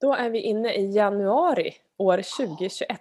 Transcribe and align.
Då 0.00 0.14
är 0.14 0.30
vi 0.30 0.40
inne 0.40 0.72
i 0.72 0.90
januari 0.90 1.74
år 1.96 2.16
2021. 2.16 3.00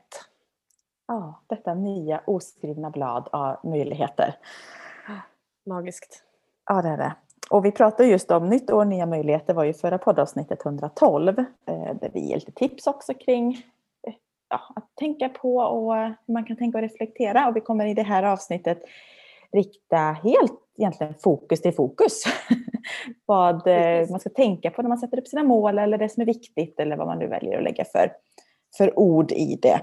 Ja, 1.08 1.42
detta 1.48 1.74
nya 1.74 2.22
oskrivna 2.26 2.90
blad 2.90 3.30
av 3.32 3.58
möjligheter. 3.64 4.36
Magiskt. 5.66 6.24
Ja, 6.66 6.82
det 6.82 6.90
är 6.90 6.98
det. 6.98 7.16
Och 7.50 7.66
vi 7.66 7.72
pratade 7.72 8.10
just 8.10 8.32
om 8.32 8.50
nytt 8.50 8.72
år, 8.72 8.86
nya 8.86 9.06
möjligheter 9.06 9.54
var 9.54 9.64
ju 9.64 9.74
förra 9.74 9.98
poddavsnittet 9.98 10.66
112 10.66 11.40
eh, 11.40 11.46
där 12.02 12.12
vi 12.14 12.20
ger 12.20 12.36
lite 12.36 12.52
tips 12.52 12.88
också 12.88 13.14
kring 13.14 13.54
eh, 14.08 14.14
ja, 14.50 14.62
att 14.76 14.96
tänka 14.96 15.30
på 15.30 15.58
och 15.58 15.96
hur 15.96 16.34
man 16.34 16.46
kan 16.46 16.58
tänka 16.58 16.78
och 16.78 16.82
reflektera. 16.82 17.48
Och 17.48 17.56
vi 17.56 17.62
kommer 17.62 17.86
i 17.86 17.94
det 17.94 18.04
här 18.04 18.24
avsnittet 18.24 18.84
rikta 19.54 19.98
helt 19.98 20.62
egentligen 20.78 21.14
fokus 21.14 21.62
till 21.62 21.74
fokus. 21.74 22.24
vad 23.26 23.56
eh, 23.56 23.62
Precis. 23.64 24.12
man 24.12 24.20
ska 24.20 24.30
tänka 24.30 24.72
på 24.72 24.82
när 24.82 24.90
man 24.90 24.98
sätter 24.98 25.20
upp 25.20 25.28
sina 25.28 25.44
mål 25.44 25.80
eller 25.80 25.98
det 25.98 26.10
som 26.10 26.22
är 26.22 26.26
viktigt 26.26 26.80
eller 26.80 26.98
vad 26.98 27.08
man 27.08 27.20
nu 27.20 27.28
väljer 27.28 27.58
att 27.58 27.64
lägga 27.64 27.86
för, 27.86 28.12
för 28.78 29.00
ord 29.00 29.32
i 29.32 29.60
det. 29.62 29.82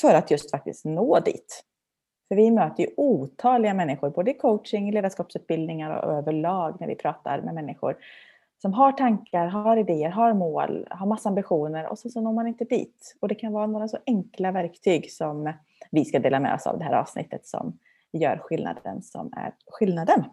För 0.00 0.14
att 0.14 0.30
just 0.30 0.50
faktiskt 0.50 0.84
nå 0.84 1.20
dit. 1.20 1.64
För 2.28 2.36
vi 2.36 2.50
möter 2.50 2.82
ju 2.82 2.88
otaliga 2.96 3.74
människor, 3.74 4.10
både 4.10 4.30
i 4.30 4.34
coaching, 4.34 4.92
ledarskapsutbildningar 4.92 5.90
och 5.90 6.12
överlag 6.12 6.76
när 6.80 6.86
vi 6.86 6.94
pratar 6.94 7.40
med 7.40 7.54
människor 7.54 7.96
som 8.62 8.72
har 8.72 8.92
tankar, 8.92 9.46
har 9.46 9.76
idéer, 9.76 10.10
har 10.10 10.32
mål, 10.32 10.86
har 10.90 11.06
massa 11.06 11.28
ambitioner 11.28 11.86
och 11.86 11.98
så, 11.98 12.10
så 12.10 12.20
når 12.20 12.32
man 12.32 12.46
inte 12.46 12.64
dit. 12.64 13.16
Och 13.20 13.28
det 13.28 13.34
kan 13.34 13.52
vara 13.52 13.66
några 13.66 13.88
så 13.88 13.98
enkla 14.06 14.52
verktyg 14.52 15.12
som 15.12 15.52
vi 15.90 16.04
ska 16.04 16.18
dela 16.18 16.40
med 16.40 16.54
oss 16.54 16.66
av 16.66 16.78
det 16.78 16.84
här 16.84 16.92
avsnittet 16.92 17.46
som 17.46 17.78
gör 18.16 18.38
skillnaden 18.38 19.02
som 19.02 19.32
är 19.36 19.52
skillnaden. 19.66 20.24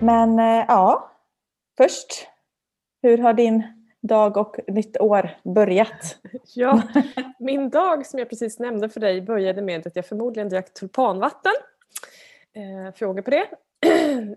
Men 0.00 0.38
eh, 0.38 0.64
ja, 0.68 1.10
först, 1.76 2.28
hur 3.02 3.18
har 3.18 3.32
din 3.32 3.75
dag 4.06 4.36
och 4.36 4.56
nytt 4.66 5.00
år 5.00 5.30
börjat? 5.44 6.18
Ja, 6.54 6.82
min 7.38 7.70
dag 7.70 8.06
som 8.06 8.18
jag 8.18 8.28
precis 8.28 8.58
nämnde 8.58 8.88
för 8.88 9.00
dig 9.00 9.20
började 9.20 9.62
med 9.62 9.86
att 9.86 9.96
jag 9.96 10.06
förmodligen 10.06 10.48
drack 10.48 10.74
tulpanvatten. 10.74 11.52
Eh, 12.52 12.94
frågor 12.94 13.22
på 13.22 13.30
det? 13.30 13.46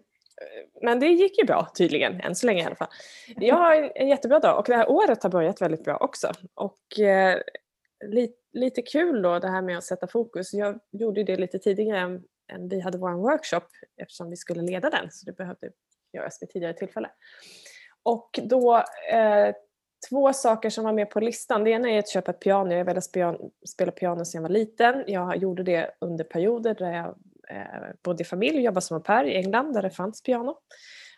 Men 0.81 0.99
det 0.99 1.07
gick 1.07 1.39
ju 1.39 1.45
bra 1.45 1.71
tydligen, 1.77 2.21
än 2.21 2.35
så 2.35 2.45
länge 2.45 2.61
i 2.63 2.65
alla 2.65 2.75
fall. 2.75 2.87
Jag 3.35 3.55
har 3.55 3.91
en 3.95 4.07
jättebra 4.07 4.39
dag 4.39 4.59
och 4.59 4.65
det 4.67 4.75
här 4.75 4.89
året 4.89 5.23
har 5.23 5.29
börjat 5.29 5.61
väldigt 5.61 5.83
bra 5.83 5.97
också. 5.97 6.31
Och 6.53 6.99
eh, 6.99 7.41
li, 8.05 8.33
lite 8.53 8.81
kul 8.81 9.21
då 9.21 9.39
det 9.39 9.49
här 9.49 9.61
med 9.61 9.77
att 9.77 9.83
sätta 9.83 10.07
fokus. 10.07 10.53
Jag 10.53 10.79
gjorde 10.91 11.23
det 11.23 11.35
lite 11.37 11.59
tidigare 11.59 11.99
än, 11.99 12.23
än 12.53 12.69
vi 12.69 12.79
hade 12.79 12.97
vår 12.97 13.11
workshop 13.11 13.67
eftersom 14.01 14.29
vi 14.29 14.35
skulle 14.35 14.61
leda 14.61 14.89
den 14.89 15.11
så 15.11 15.25
det 15.25 15.37
behövde 15.37 15.71
göras 16.13 16.41
vid 16.41 16.49
tidigare 16.49 16.73
tillfälle. 16.73 17.09
Och 18.03 18.39
då 18.43 18.75
eh, 19.11 19.55
två 20.09 20.33
saker 20.33 20.69
som 20.69 20.83
var 20.83 20.93
med 20.93 21.09
på 21.09 21.19
listan. 21.19 21.63
Det 21.63 21.69
ena 21.69 21.89
är 21.89 21.99
att 21.99 22.09
köpa 22.09 22.31
ett 22.31 22.39
piano. 22.39 22.71
Jag 22.71 22.77
har 22.77 22.85
velat 22.85 23.03
spela 23.67 23.91
piano 23.91 24.25
sedan 24.25 24.41
jag 24.41 24.49
var 24.49 24.55
liten. 24.55 25.03
Jag 25.07 25.37
gjorde 25.37 25.63
det 25.63 25.91
under 26.01 26.23
perioder 26.23 26.75
där 26.75 26.91
jag 26.91 27.05
eh, 27.49 27.89
bodde 28.03 28.21
i 28.21 28.25
familj 28.25 28.57
och 28.57 28.63
jobbade 28.63 28.81
som 28.81 28.97
au 28.97 29.03
pair 29.03 29.23
i 29.23 29.35
England 29.35 29.73
där 29.73 29.81
det 29.81 29.89
fanns 29.89 30.23
piano. 30.23 30.55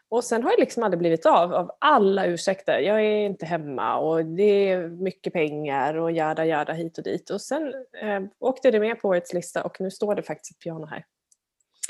Och 0.10 0.24
sen 0.24 0.44
har 0.44 0.52
jag 0.52 0.60
liksom 0.60 0.84
aldrig 0.84 1.00
blivit 1.00 1.26
av, 1.26 1.54
av 1.54 1.72
alla 1.80 2.26
ursäkter. 2.26 2.80
Jag 2.80 3.02
är 3.02 3.26
inte 3.26 3.46
hemma 3.46 3.98
och 3.98 4.26
det 4.26 4.70
är 4.70 4.88
mycket 4.88 5.34
pengar 5.34 5.96
och 5.96 6.12
jada 6.12 6.46
jada 6.46 6.74
hit 6.74 6.98
och 6.98 7.04
dit. 7.04 7.30
Och 7.30 7.42
sen 7.42 7.74
eh, 8.02 8.22
åkte 8.40 8.72
det 8.72 8.80
med 8.80 9.02
på 9.02 9.08
årets 9.08 9.34
lista 9.34 9.64
och 9.64 9.82
nu 9.82 9.92
står 9.92 10.16
det 10.16 10.24
faktiskt 10.24 10.52
ett 10.52 10.64
piano 10.64 10.86
här. 10.86 11.06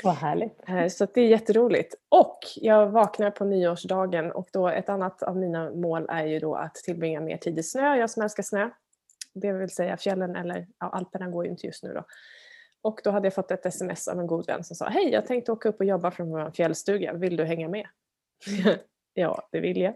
Vad 0.04 0.14
härligt. 0.14 0.68
Eh, 0.68 0.88
så 0.88 1.06
det 1.14 1.20
är 1.20 1.26
jätteroligt. 1.26 1.94
Och 2.08 2.38
jag 2.56 2.86
vaknar 2.86 3.30
på 3.30 3.44
nyårsdagen 3.44 4.32
och 4.32 4.48
då 4.52 4.68
ett 4.68 4.88
annat 4.88 5.22
av 5.22 5.36
mina 5.36 5.70
mål 5.70 6.06
är 6.08 6.24
ju 6.24 6.38
då 6.38 6.54
att 6.54 6.74
tillbringa 6.74 7.20
mer 7.20 7.36
tid 7.36 7.58
i 7.58 7.62
snö. 7.62 7.96
Jag 7.96 8.10
som 8.10 8.22
älskar 8.22 8.42
snö. 8.42 8.70
Det 9.34 9.52
vill 9.52 9.70
säga 9.70 9.96
fjällen 9.96 10.36
eller 10.36 10.66
ja, 10.78 10.88
Alperna 10.88 11.28
går 11.28 11.44
ju 11.44 11.50
inte 11.50 11.66
just 11.66 11.82
nu 11.82 11.92
då. 11.94 12.04
Och 12.82 13.00
då 13.04 13.10
hade 13.10 13.26
jag 13.26 13.34
fått 13.34 13.50
ett 13.50 13.66
sms 13.66 14.08
av 14.08 14.20
en 14.20 14.26
god 14.26 14.46
vän 14.46 14.64
som 14.64 14.76
sa 14.76 14.88
Hej, 14.88 15.08
jag 15.08 15.26
tänkte 15.26 15.52
åka 15.52 15.68
upp 15.68 15.80
och 15.80 15.86
jobba 15.86 16.10
från 16.10 16.30
vår 16.30 16.50
fjällstuga. 16.50 17.12
Vill 17.12 17.36
du 17.36 17.44
hänga 17.44 17.68
med? 17.68 17.86
ja, 19.14 19.48
det 19.52 19.60
vill 19.60 19.80
jag. 19.80 19.94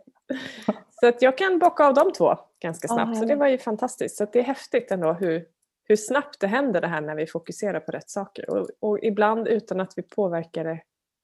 så 0.91 1.09
att 1.09 1.23
jag 1.23 1.39
kan 1.39 1.59
bocka 1.59 1.85
av 1.85 1.95
de 1.95 2.13
två 2.13 2.39
ganska 2.63 2.89
snabbt. 2.89 3.13
Oh, 3.13 3.21
så 3.21 3.25
det 3.25 3.37
var 3.37 3.47
ju 3.47 3.59
fantastiskt. 3.59 4.17
Så 4.17 4.27
det 4.33 4.39
är 4.39 4.43
häftigt 4.43 4.91
ändå 4.91 5.13
hur, 5.13 5.47
hur 5.89 5.97
snabbt 5.97 6.41
det 6.41 6.47
händer 6.47 6.81
det 6.81 6.87
här 6.87 7.01
när 7.01 7.15
vi 7.15 7.27
fokuserar 7.27 7.81
på 7.81 7.93
rätt 7.93 8.11
saker. 8.11 8.51
Och, 8.51 8.69
och 8.81 8.99
ibland 9.03 9.49
utan 9.49 9.81
att 9.81 9.93
vi 9.97 10.03
påverkar 10.03 10.65
det 10.65 10.83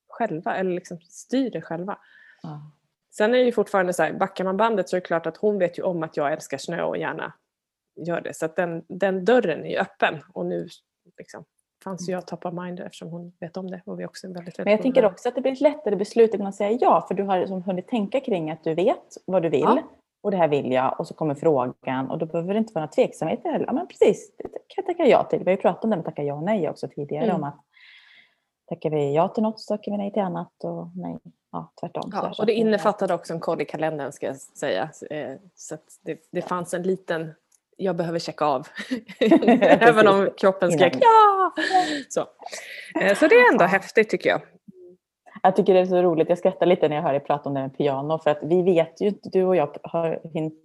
själva 0.09 0.56
eller 0.56 0.71
liksom 0.71 1.00
styr 1.00 1.50
det 1.50 1.62
själva. 1.62 1.99
Mm. 2.45 2.59
Sen 3.11 3.34
är 3.34 3.39
det 3.39 3.45
ju 3.45 3.53
fortfarande 3.53 3.93
så 3.93 4.03
här, 4.03 4.12
backar 4.12 4.45
man 4.45 4.56
bandet 4.56 4.89
så 4.89 4.97
är 4.97 5.01
det 5.01 5.06
klart 5.06 5.27
att 5.27 5.37
hon 5.37 5.59
vet 5.59 5.78
ju 5.78 5.83
om 5.83 6.03
att 6.03 6.17
jag 6.17 6.33
älskar 6.33 6.59
snö 6.59 6.83
och 6.83 6.99
gärna 6.99 7.33
gör 7.97 8.21
det. 8.21 8.34
Så 8.34 8.45
att 8.45 8.56
den, 8.56 8.84
den 8.89 9.25
dörren 9.25 9.65
är 9.65 9.71
ju 9.71 9.77
öppen 9.77 10.22
och 10.33 10.47
nu 10.47 10.69
liksom, 11.19 11.45
fanns 11.84 12.09
ju 12.09 12.12
jag 12.12 12.27
top 12.27 12.47
of 12.47 12.55
mind 12.55 12.81
eftersom 12.81 13.09
hon 13.09 13.33
vet 13.41 13.56
om 13.56 13.71
det. 13.71 13.83
Och 13.87 14.01
vi 14.01 14.06
också 14.06 14.27
väldigt, 14.27 14.45
väldigt 14.45 14.65
Men 14.65 14.72
jag 14.72 14.83
tänker 14.83 15.05
också 15.05 15.28
att 15.28 15.34
det 15.34 15.41
blir 15.41 15.53
ett 15.53 15.61
lättare 15.61 15.97
beslut 15.97 16.31
att 16.31 16.37
kunna 16.37 16.53
säga 16.53 16.78
ja 16.81 17.05
för 17.09 17.15
du 17.15 17.22
har 17.22 17.39
liksom 17.39 17.62
hunnit 17.62 17.89
tänka 17.89 18.21
kring 18.21 18.51
att 18.51 18.65
du 18.65 18.75
vet 18.75 19.17
vad 19.27 19.43
du 19.43 19.49
vill. 19.49 19.61
Ja 19.61 19.83
och 20.22 20.31
det 20.31 20.37
här 20.37 20.49
vill 20.49 20.72
jag 20.72 21.00
och 21.00 21.06
så 21.06 21.15
kommer 21.15 21.34
frågan 21.34 22.10
och 22.10 22.19
då 22.19 22.27
behöver 22.27 22.55
det 22.55 22.59
inte 22.59 22.75
vara 22.75 22.83
några 22.83 22.93
tveksamheter 22.93 23.53
heller. 23.53 23.66
Ja, 23.66 23.72
men 23.72 23.87
precis, 23.87 24.37
det 24.37 24.43
kan 24.43 24.53
jag 24.77 24.87
tacka 24.87 25.06
ja 25.06 25.25
till. 25.25 25.38
Vi 25.38 25.44
har 25.44 25.56
ju 25.56 25.62
pratat 25.62 25.84
om 25.84 25.91
det 25.91 25.97
med 25.97 26.05
tacka 26.05 26.22
ja 26.22 26.34
och 26.34 26.43
nej 26.43 26.69
också 26.69 26.88
tidigare 26.88 27.25
mm. 27.25 27.37
om 27.37 27.44
att 27.44 27.60
tackar 28.69 28.91
vi 28.91 29.15
ja 29.15 29.28
till 29.28 29.43
något 29.43 29.60
så 29.60 29.77
tackar 29.77 29.93
vi 29.93 29.99
nej 29.99 30.12
till 30.12 30.22
annat 30.22 30.65
och 30.65 30.88
nej, 30.97 31.19
ja, 31.53 31.72
tvärtom. 31.81 32.10
Ja, 32.12 32.34
och 32.38 32.47
det 32.47 32.53
innefattade 32.53 33.15
också 33.15 33.33
en 33.33 33.41
koll 33.41 33.60
i 33.60 33.65
kalendern 33.65 34.12
ska 34.12 34.27
jag 34.27 34.37
säga. 34.37 34.91
Eh, 35.10 35.37
så 35.55 35.77
det, 36.05 36.19
det 36.33 36.43
fanns 36.43 36.75
en 36.75 36.83
liten 36.83 37.34
jag 37.77 37.97
behöver 37.97 38.19
checka 38.19 38.44
av. 38.44 38.69
Även 39.60 40.09
om 40.09 40.31
kroppen 40.37 40.72
skrek 40.72 40.97
ja! 41.00 41.53
Så. 42.09 42.21
Eh, 43.00 43.15
så 43.15 43.28
det 43.28 43.34
är 43.34 43.53
ändå 43.53 43.65
häftigt 43.65 44.10
tycker 44.10 44.31
jag. 44.31 44.41
Jag 45.44 45.56
tycker 45.56 45.75
det 45.75 45.80
är 45.80 45.86
så 45.86 46.03
roligt, 46.03 46.28
jag 46.28 46.38
skrattar 46.38 46.66
lite 46.66 46.88
när 46.88 46.97
jag 46.97 47.03
hör 47.03 47.12
dig 47.12 47.20
prata 47.20 47.48
om 47.48 47.54
det 47.54 47.60
med 47.60 47.76
piano 47.76 48.19
för 48.19 48.30
att 48.30 48.38
vi 48.42 48.62
vet 48.62 49.00
ju 49.00 49.08
inte, 49.08 49.28
du 49.28 49.44
och 49.44 49.56
jag 49.56 49.76
har, 49.82 50.20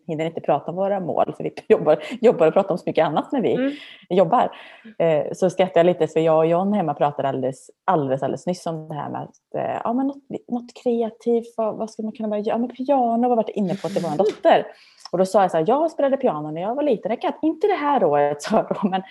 hinner 0.07 0.25
inte 0.25 0.41
prata 0.41 0.71
om 0.71 0.75
våra 0.77 0.99
mål 0.99 1.33
för 1.37 1.43
vi 1.43 1.53
jobbar, 1.67 2.03
jobbar 2.21 2.47
och 2.47 2.53
pratar 2.53 2.71
om 2.71 2.77
så 2.77 2.83
mycket 2.85 3.05
annat 3.05 3.31
när 3.31 3.41
vi 3.41 3.53
mm. 3.53 3.71
jobbar. 4.09 4.51
Eh, 4.97 5.25
så 5.33 5.49
skrattar 5.49 5.79
jag 5.79 5.85
lite 5.85 6.07
för 6.07 6.19
jag 6.19 6.37
och 6.37 6.47
John 6.47 6.73
hemma 6.73 6.93
pratade 6.93 7.29
alldeles, 7.29 7.69
alldeles, 7.85 8.23
alldeles 8.23 8.47
nyss 8.47 8.65
om 8.65 8.87
det 8.87 8.95
här 8.95 9.09
med 9.09 9.21
att 9.21 9.55
eh, 9.55 9.81
ja, 9.83 9.93
men 9.93 10.07
något, 10.07 10.23
något 10.47 10.83
kreativt, 10.83 11.53
vad, 11.57 11.77
vad 11.77 11.89
ska 11.89 12.03
man 12.03 12.11
kunna 12.11 12.27
börja 12.27 12.43
göra? 12.43 12.55
Ja, 12.55 12.57
men 12.57 12.75
piano 12.75 13.29
var 13.29 13.35
varit 13.35 13.49
inne 13.49 13.75
på 13.75 13.89
till 13.89 14.03
vår 14.03 14.17
dotter. 14.17 14.65
Och 15.11 15.17
då 15.17 15.25
sa 15.25 15.41
jag 15.41 15.51
så 15.51 15.57
här, 15.57 15.65
jag 15.67 15.91
spelade 15.91 16.17
piano 16.17 16.51
när 16.51 16.61
jag 16.61 16.75
var 16.75 16.83
liten, 16.83 17.11
jag 17.11 17.21
kan 17.21 17.33
inte 17.41 17.67
det 17.67 17.73
här 17.73 18.03
året, 18.03 18.41
sa 18.41 18.67
men 18.83 19.03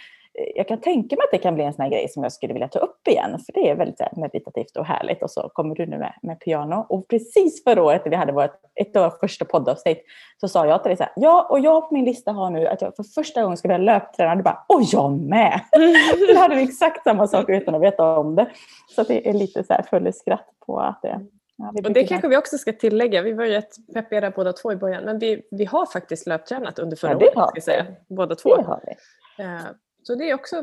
jag 0.55 0.69
kan 0.69 0.81
tänka 0.81 1.17
mig 1.17 1.25
att 1.25 1.31
det 1.31 1.39
kan 1.39 1.55
bli 1.55 1.65
en 1.65 1.73
sån 1.73 1.83
här 1.83 1.91
grej 1.91 2.09
som 2.09 2.23
jag 2.23 2.33
skulle 2.33 2.53
vilja 2.53 2.69
ta 2.69 2.79
upp 2.79 3.09
igen, 3.09 3.39
för 3.47 3.53
det 3.53 3.71
är 3.71 3.75
väldigt 3.75 4.01
meditativt 4.17 4.77
och 4.77 4.87
härligt. 4.87 5.23
Och 5.23 5.31
så 5.31 5.51
kommer 5.55 5.75
du 5.75 5.87
nu 5.87 5.99
med, 5.99 6.13
med 6.23 6.41
piano. 6.41 6.87
Och 6.89 7.09
precis 7.09 7.65
förra 7.65 7.83
året 7.83 8.05
när 8.05 8.11
vi 8.11 8.17
hade 8.17 8.33
vårt, 8.33 8.61
ett 8.75 8.97
av 8.97 9.03
våra 9.03 9.19
första 9.21 9.45
poddavsnitt 9.45 10.03
så 10.41 10.49
sa 10.49 10.67
jag 10.67 10.83
till 10.83 10.89
dig 10.89 10.97
så 10.97 11.03
här, 11.03 11.13
ja, 11.17 11.47
och 11.51 11.61
jag 11.61 11.89
på 11.89 11.95
min 11.95 12.05
lista 12.05 12.33
har 12.33 12.51
nu 12.51 12.67
att 12.67 12.83
jag 12.83 12.97
för 12.97 13.03
första 13.03 13.43
gången 13.43 13.57
ska 13.57 13.69
börja 13.69 13.79
löpträna. 13.79 14.37
Du 14.37 14.43
bara, 14.43 14.65
och 14.69 14.83
jag 14.83 15.21
med! 15.21 15.61
Då 16.35 16.39
hade 16.39 16.55
vi 16.55 16.63
exakt 16.63 17.05
samma 17.05 17.27
sak 17.27 17.49
utan 17.49 17.75
att 17.75 17.83
veta 17.83 18.19
om 18.19 18.35
det. 18.35 18.47
Så 18.97 19.03
det 19.03 19.29
är 19.29 19.33
lite 19.33 19.65
så 19.65 19.73
här 19.73 19.83
full 19.83 20.13
skratt 20.13 20.49
på 20.67 20.81
att 20.81 21.03
det 21.03 21.21
Ja, 21.59 21.73
och 21.85 21.93
det 21.93 22.05
kanske 22.05 22.29
vi 22.29 22.37
också 22.37 22.59
ska 22.59 22.73
tillägga. 22.73 23.23
Vi 23.23 23.33
var 23.33 23.45
ju 23.45 23.51
rätt 23.51 23.75
peppiga 23.95 24.31
båda 24.31 24.53
två 24.53 24.73
i 24.73 24.77
början. 24.77 25.05
Men 25.05 25.19
vi, 25.19 25.43
vi 25.51 25.65
har 25.65 25.87
faktiskt 25.87 26.27
löptränat 26.27 26.79
under 26.79 26.97
förra 26.97 27.17
ja, 27.21 27.33
året. 27.37 27.51
Ska 27.51 27.61
säga, 27.61 27.87
båda 28.09 28.35
två. 28.35 28.57
Det 28.57 28.63
har 28.63 28.81
vi. 28.87 28.95
Så 30.07 30.15
det 30.15 30.31
är 30.31 30.35
också 30.35 30.57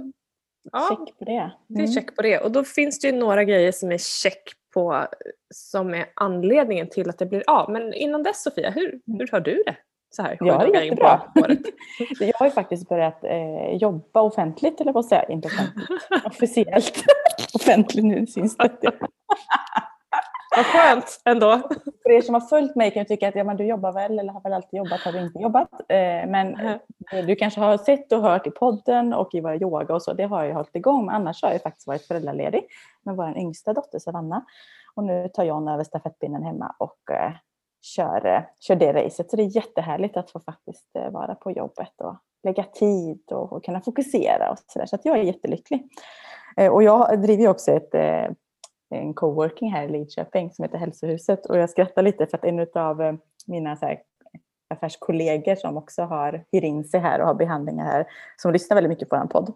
ja, 0.72 0.88
check 0.90 1.20
på 1.20 1.26
det. 1.26 1.32
Mm. 1.32 1.52
Det 1.68 1.80
är 1.80 1.84
mm. 1.84 1.94
check 1.94 2.16
på 2.16 2.22
det. 2.22 2.40
Och 2.40 2.52
då 2.52 2.64
finns 2.64 3.00
det 3.00 3.08
ju 3.08 3.14
några 3.14 3.44
grejer 3.44 3.72
som 3.72 3.92
är 3.92 3.98
check 3.98 4.44
på 4.74 5.08
som 5.54 5.94
är 5.94 6.06
anledningen 6.14 6.90
till 6.90 7.10
att 7.10 7.18
det 7.18 7.26
blir 7.26 7.44
av. 7.48 7.72
Men 7.72 7.94
innan 7.94 8.24
dess 8.24 8.44
Sofia, 8.44 8.70
hur, 8.70 8.90
mm. 8.90 9.02
hur 9.20 9.30
har 9.32 9.40
du 9.40 9.64
det? 9.66 9.76
Så 10.16 10.22
här, 10.22 10.38
jag 10.40 10.54
har 10.54 10.68
det 10.68 10.86
jättebra. 10.86 11.22
jag 12.20 12.34
har 12.34 12.46
ju 12.46 12.52
faktiskt 12.52 12.90
börjat 12.90 13.24
eh, 13.24 13.76
jobba 13.76 14.22
offentligt, 14.22 14.82
eller 14.82 14.94
vad 14.94 15.06
säger 15.06 15.22
jag, 15.22 15.32
inte 15.32 15.48
offentligt, 15.48 15.90
officiellt. 16.26 17.04
offentligt 17.54 18.06
nu 18.06 18.28
syns 18.28 18.58
det. 18.58 18.92
Vad 20.56 20.66
skönt 20.66 21.22
ändå. 21.26 21.60
För 22.04 22.12
er 22.12 22.22
som 22.22 22.34
har 22.34 22.42
följt 22.42 22.76
mig 22.76 22.92
kan 22.92 23.02
ju 23.02 23.06
tycka 23.06 23.28
att 23.28 23.36
ja, 23.36 23.44
men 23.44 23.58
du 23.58 23.66
jobbar 23.66 23.92
väl 23.92 24.20
eller 24.20 24.34
har 24.34 24.42
väl 24.42 24.54
alltid 24.54 24.78
jobbat, 24.78 25.00
har 25.02 25.12
du 25.12 25.20
inte 25.20 25.40
jobbat? 25.40 25.72
Eh, 25.74 26.28
men 26.28 26.56
mm. 26.56 26.80
du 27.28 27.36
kanske 27.36 27.60
har 27.60 27.78
sett 27.78 28.12
och 28.12 28.22
hört 28.22 28.48
i 28.48 28.52
podden 28.52 29.14
och 29.14 29.36
i 29.36 29.42
våra 29.42 29.56
yoga 29.56 29.96
och 29.96 30.02
så, 30.02 30.14
det 30.14 30.24
har 30.24 30.44
jag 30.44 30.56
hållit 30.56 30.76
igång. 30.76 31.06
Men 31.06 31.16
annars 31.16 31.44
har 31.44 31.52
jag 31.52 31.62
faktiskt 31.62 31.88
varit 31.88 32.08
föräldraledig 32.08 32.68
med 33.04 33.16
vår 33.16 33.38
yngsta 33.38 33.74
dotter 33.74 34.00
Savanna. 34.00 34.46
Och 34.96 35.04
nu 35.04 35.30
tar 35.34 35.44
John 35.44 35.68
över 35.68 35.84
stafettpinnen 35.84 36.44
hemma 36.44 36.76
och 36.80 37.12
eh, 37.12 37.32
kör, 37.82 38.48
kör 38.60 38.76
det 38.76 38.94
racet. 38.94 39.30
Så 39.30 39.36
det 39.36 39.44
är 39.44 39.56
jättehärligt 39.56 40.18
att 40.18 40.32
få 40.32 40.40
faktiskt 40.40 40.90
vara 41.12 41.36
på 41.36 41.52
jobbet 41.52 42.02
och 42.02 42.16
lägga 42.44 42.64
tid 42.64 43.22
och, 43.32 43.54
och 43.54 43.66
kunna 43.66 43.82
fokusera 43.82 44.52
och 44.52 44.58
så 44.68 44.80
där. 44.80 44.86
Så 44.86 44.96
att 44.96 45.06
jag 45.06 45.20
är 45.20 45.24
jättelycklig. 45.24 45.88
Och 46.72 46.84
jag 46.84 47.22
driver 47.22 47.48
också 47.48 47.72
ett, 47.72 47.96
en 48.94 49.14
coworking 49.14 49.72
här 49.72 49.84
i 49.84 49.92
Lidköping 49.92 50.52
som 50.52 50.64
heter 50.64 50.78
Hälsohuset 50.78 51.46
och 51.46 51.58
jag 51.58 51.70
skrattar 51.70 52.02
lite 52.02 52.28
för 52.28 52.38
att 52.38 52.46
en 52.46 52.68
av 52.76 53.02
eh, 53.02 53.14
mina 53.48 53.76
så 53.76 53.86
här, 53.86 54.00
affärskollegor 54.70 55.56
som 55.56 55.78
också 55.78 56.02
har 56.02 56.46
hyr 56.52 56.64
in 56.64 56.84
sig 56.84 57.00
här 57.00 57.22
och 57.22 57.28
har 57.28 57.34
behandlingar 57.34 57.86
här, 57.86 58.06
som 58.38 58.54
lyssnar 58.54 58.76
väldigt 58.76 58.90
mycket 58.90 59.10
på 59.10 59.16
en 59.16 59.28
podd. 59.28 59.54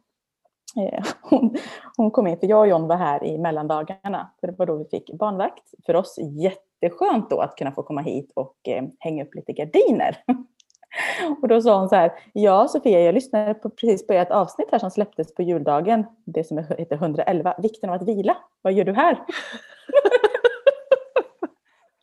Eh, 0.77 1.03
hon, 1.21 1.55
hon, 1.97 2.11
kom 2.11 2.27
in, 2.27 2.39
för 2.39 2.47
jag 2.47 2.59
och 2.59 2.67
John 2.67 2.87
var 2.87 2.95
här 2.95 3.23
i 3.23 3.37
mellandagarna, 3.37 4.31
för 4.39 4.47
det 4.47 4.53
var 4.57 4.65
då 4.65 4.75
vi 4.75 4.85
fick 4.85 5.13
barnvakt. 5.13 5.63
För 5.85 5.95
oss 5.95 6.15
jätteskönt 6.19 7.29
då 7.29 7.39
att 7.39 7.55
kunna 7.55 7.71
få 7.71 7.83
komma 7.83 8.01
hit 8.01 8.31
och 8.35 8.55
eh, 8.67 8.83
hänga 8.99 9.23
upp 9.23 9.35
lite 9.35 9.53
gardiner. 9.53 10.17
Och 11.41 11.47
då 11.47 11.61
sa 11.61 11.79
hon 11.79 11.89
så 11.89 11.95
här, 11.95 12.11
ja 12.33 12.67
Sofia, 12.67 12.99
jag 12.99 13.13
lyssnade 13.13 13.53
på, 13.53 13.69
precis 13.69 14.07
på 14.07 14.13
ert 14.13 14.31
avsnitt 14.31 14.67
här 14.71 14.79
som 14.79 14.91
släpptes 14.91 15.35
på 15.35 15.41
juldagen, 15.41 16.05
det 16.25 16.43
som 16.43 16.57
heter 16.57 16.95
111, 16.95 17.55
vikten 17.61 17.89
av 17.89 17.95
att 17.95 18.07
vila. 18.07 18.37
Vad 18.61 18.73
gör 18.73 18.85
du 18.85 18.93
här? 18.93 19.13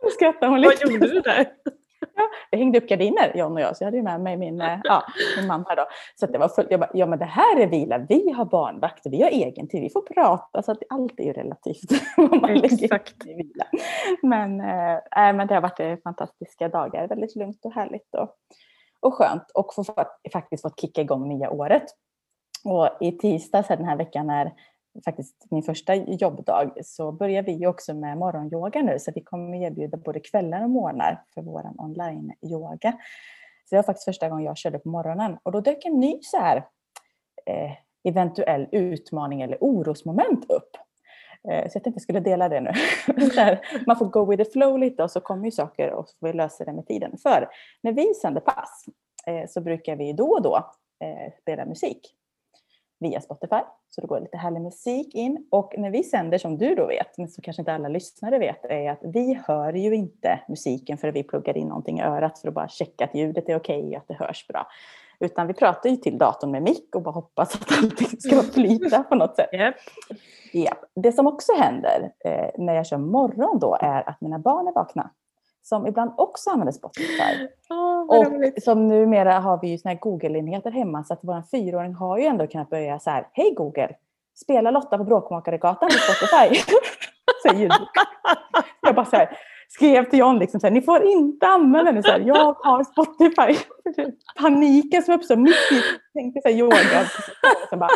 Då 0.02 0.10
skrattade 0.10 0.52
hon 0.52 0.60
lite. 0.60 0.76
Vad 0.84 0.92
gjorde 0.92 1.06
du 1.06 1.20
där? 1.20 1.46
Ja, 2.16 2.28
vi 2.50 2.58
hängde 2.58 2.78
upp 2.78 2.88
gardiner, 2.88 3.32
John 3.34 3.52
och 3.52 3.60
jag, 3.60 3.76
så 3.76 3.84
jag 3.84 3.86
hade 3.86 4.02
med 4.02 4.20
mig 4.20 4.36
min, 4.36 4.60
eh, 4.60 4.78
ja, 4.84 5.02
min 5.36 5.46
man 5.46 5.64
här 5.68 5.76
då. 5.76 5.86
Så 6.20 6.26
det 6.26 6.38
var 6.38 6.48
fullt, 6.48 6.70
jag 6.70 6.80
bara, 6.80 6.90
ja 6.94 7.06
men 7.06 7.18
det 7.18 7.24
här 7.24 7.60
är 7.60 7.66
vila, 7.66 7.98
vi 7.98 8.30
har 8.30 8.44
barnvakt 8.44 9.06
och 9.06 9.12
vi 9.12 9.22
har 9.22 9.30
egen 9.30 9.68
tid, 9.68 9.80
vi 9.80 9.90
får 9.90 10.00
prata, 10.00 10.62
så 10.62 10.72
att 10.72 10.78
allt 10.88 11.20
är 11.20 11.24
ju 11.24 11.32
relativt. 11.32 11.92
Exakt. 12.64 13.26
I 13.26 13.34
vila. 13.34 13.64
Men, 14.22 14.60
äh, 14.60 14.98
men 15.36 15.46
det 15.46 15.54
har 15.54 15.60
varit 15.60 15.80
eh, 15.80 15.96
fantastiska 16.04 16.68
dagar, 16.68 17.08
väldigt 17.08 17.36
lugnt 17.36 17.64
och 17.64 17.72
härligt 17.72 18.14
och, 18.14 18.30
och 19.04 19.14
skönt 19.14 19.50
och 19.54 19.74
få, 19.74 19.84
faktiskt 20.32 20.62
fått 20.62 20.80
kicka 20.80 21.00
igång 21.00 21.28
nya 21.28 21.50
året. 21.50 21.84
Och 22.64 22.88
i 23.00 23.12
tisdags 23.12 23.68
den 23.68 23.84
här 23.84 23.96
veckan 23.96 24.26
när 24.26 24.52
faktiskt 25.04 25.46
min 25.50 25.62
första 25.62 25.94
jobbdag 25.94 26.72
så 26.84 27.12
börjar 27.12 27.42
vi 27.42 27.66
också 27.66 27.94
med 27.94 28.18
morgonyoga 28.18 28.82
nu 28.82 28.98
så 28.98 29.12
vi 29.14 29.20
kommer 29.20 29.62
erbjuda 29.62 29.96
både 29.96 30.20
kvällar 30.20 30.62
och 30.62 30.70
morgnar 30.70 31.24
för 31.34 31.42
vår 31.42 31.72
online-yoga. 31.78 32.92
Så 33.64 33.74
det 33.74 33.76
var 33.76 33.82
faktiskt 33.82 34.04
första 34.04 34.28
gången 34.28 34.44
jag 34.44 34.56
körde 34.56 34.78
på 34.78 34.88
morgonen 34.88 35.38
och 35.42 35.52
då 35.52 35.60
dök 35.60 35.84
en 35.84 36.00
ny 36.00 36.18
så 36.22 36.36
här 36.36 36.56
eh, 37.46 37.72
eventuell 38.04 38.68
utmaning 38.72 39.42
eller 39.42 39.58
orosmoment 39.60 40.50
upp. 40.50 40.70
Eh, 41.48 41.68
så 41.70 41.76
jag 41.76 41.84
tänkte 41.84 41.90
jag 41.94 42.02
skulle 42.02 42.20
dela 42.20 42.48
det 42.48 42.60
nu. 42.60 42.70
här, 43.36 43.60
man 43.86 43.96
får 43.96 44.06
go 44.06 44.24
with 44.24 44.44
the 44.44 44.50
flow 44.50 44.78
lite 44.78 45.02
och 45.02 45.10
så 45.10 45.20
kommer 45.20 45.44
ju 45.44 45.50
saker 45.50 45.90
och 45.90 46.08
så 46.08 46.18
får 46.18 46.26
vi 46.26 46.32
lösa 46.32 46.64
det 46.64 46.72
med 46.72 46.86
tiden. 46.86 47.18
För 47.22 47.48
när 47.80 47.92
vi 47.92 48.14
sänder 48.14 48.40
pass 48.40 48.84
eh, 49.26 49.48
så 49.48 49.60
brukar 49.60 49.96
vi 49.96 50.12
då 50.12 50.28
och 50.28 50.42
då 50.42 50.56
eh, 51.04 51.32
spela 51.42 51.64
musik 51.64 52.14
via 53.00 53.20
Spotify. 53.20 53.60
Så 53.90 54.00
det 54.00 54.06
går 54.06 54.20
lite 54.20 54.36
härlig 54.36 54.60
musik 54.60 55.14
in. 55.14 55.46
Och 55.50 55.74
när 55.78 55.90
vi 55.90 56.02
sänder, 56.02 56.38
som 56.38 56.58
du 56.58 56.74
då 56.74 56.86
vet, 56.86 57.18
men 57.18 57.28
som 57.28 57.42
kanske 57.42 57.62
inte 57.62 57.72
alla 57.72 57.88
lyssnare 57.88 58.38
vet, 58.38 58.64
är 58.64 58.90
att 58.90 59.00
vi 59.02 59.40
hör 59.46 59.72
ju 59.72 59.94
inte 59.94 60.40
musiken 60.48 60.98
förrän 60.98 61.14
vi 61.14 61.22
pluggar 61.22 61.56
in 61.56 61.68
någonting 61.68 61.98
i 61.98 62.02
örat 62.02 62.38
för 62.38 62.48
att 62.48 62.54
bara 62.54 62.68
checka 62.68 63.04
att 63.04 63.14
ljudet 63.14 63.48
är 63.48 63.56
okej 63.56 63.88
och 63.88 63.96
att 63.96 64.08
det 64.08 64.14
hörs 64.14 64.46
bra. 64.46 64.66
Utan 65.20 65.46
vi 65.46 65.54
pratar 65.54 65.90
ju 65.90 65.96
till 65.96 66.18
datorn 66.18 66.50
med 66.50 66.62
mick 66.62 66.94
och 66.94 67.02
bara 67.02 67.10
hoppas 67.10 67.54
att 67.54 67.78
allting 67.78 68.20
ska 68.20 68.42
flyta 68.42 69.02
på 69.02 69.14
något 69.14 69.36
sätt. 69.36 69.48
Yep. 69.52 69.74
Yep. 70.52 70.78
Det 70.94 71.12
som 71.12 71.26
också 71.26 71.52
händer 71.52 72.12
eh, 72.24 72.50
när 72.58 72.74
jag 72.74 72.86
kör 72.86 72.98
morgon 72.98 73.58
då 73.58 73.78
är 73.80 74.08
att 74.08 74.20
mina 74.20 74.38
barn 74.38 74.68
är 74.68 74.72
vakna 74.72 75.10
som 75.64 75.86
ibland 75.86 76.12
också 76.16 76.50
använder 76.50 76.72
Spotify. 76.72 77.48
Oh, 77.70 78.18
och 78.18 78.62
som 78.62 78.88
numera 78.88 79.38
har 79.38 79.60
vi 79.62 79.68
ju 79.68 79.78
såna 79.78 79.92
här 79.92 80.00
Google-enheter 80.00 80.70
hemma 80.70 81.04
så 81.04 81.14
att 81.14 81.20
vår 81.22 81.42
fyraåring 81.50 81.94
har 81.94 82.18
ju 82.18 82.24
ändå 82.24 82.46
kunnat 82.46 82.70
börja 82.70 82.98
så 82.98 83.10
här, 83.10 83.28
hej 83.32 83.54
Google, 83.54 83.94
spela 84.34 84.70
Lotta 84.70 84.98
på 84.98 85.04
Bråkmakaregatan 85.04 85.88
på 85.88 85.94
Spotify. 85.94 86.72
Säger 87.48 87.72
Jag 88.80 88.94
bara 88.94 89.06
så 89.06 89.16
här, 89.16 89.38
skrev 89.68 90.10
till 90.10 90.18
John 90.18 90.38
liksom 90.38 90.60
så 90.60 90.66
här, 90.66 90.74
ni 90.74 90.82
får 90.82 91.02
inte 91.02 91.46
använda 91.46 91.92
den. 91.92 92.02
Så 92.02 92.10
här, 92.10 92.20
jag 92.20 92.52
har 92.52 92.84
Spotify. 92.84 93.64
Paniken 94.40 95.02
som 95.02 95.14
uppstår 95.14 95.36
mitt 95.36 95.72
i, 95.72 95.82
tänkte 96.18 96.40
så 96.42 96.48
här, 96.48 96.56
yoga. 96.56 97.04
Så, 97.70 97.76
bara, 97.76 97.88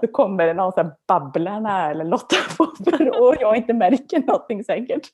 så 0.00 0.06
kommer 0.06 0.46
det 0.46 0.54
någon 0.54 0.72
så 0.72 0.82
här 0.82 0.92
Babblarna 1.08 1.90
eller 1.90 2.04
Lotta 2.04 2.36
Popper 2.56 3.20
och 3.20 3.36
jag 3.40 3.56
inte 3.56 3.72
märker 3.72 4.26
någonting 4.26 4.64
säkert. 4.64 5.08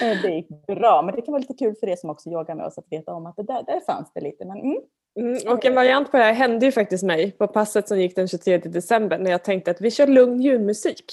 Eh, 0.00 0.22
det 0.22 0.30
gick 0.30 0.48
bra, 0.66 1.02
men 1.02 1.14
det 1.14 1.22
kan 1.22 1.32
vara 1.32 1.40
lite 1.40 1.54
kul 1.54 1.74
för 1.80 1.88
er 1.88 1.96
som 1.96 2.10
också 2.10 2.30
yogar 2.30 2.54
med 2.54 2.66
oss 2.66 2.78
att 2.78 2.86
veta 2.90 3.12
om 3.12 3.26
att 3.26 3.36
det 3.36 3.42
där, 3.42 3.62
där 3.62 3.80
fanns 3.80 4.12
det 4.14 4.20
lite. 4.20 4.44
Men, 4.44 4.60
mm. 4.60 4.76
Mm, 5.20 5.38
och 5.52 5.64
en 5.64 5.74
variant 5.74 6.10
på 6.10 6.16
det 6.16 6.22
här 6.22 6.32
hände 6.32 6.66
ju 6.66 6.72
faktiskt 6.72 7.04
mig 7.04 7.32
på 7.32 7.46
passet 7.46 7.88
som 7.88 8.00
gick 8.00 8.16
den 8.16 8.28
23 8.28 8.58
december 8.58 9.18
när 9.18 9.30
jag 9.30 9.44
tänkte 9.44 9.70
att 9.70 9.80
vi 9.80 9.90
kör 9.90 10.06
lugn 10.06 10.40
ljudmusik. 10.40 11.04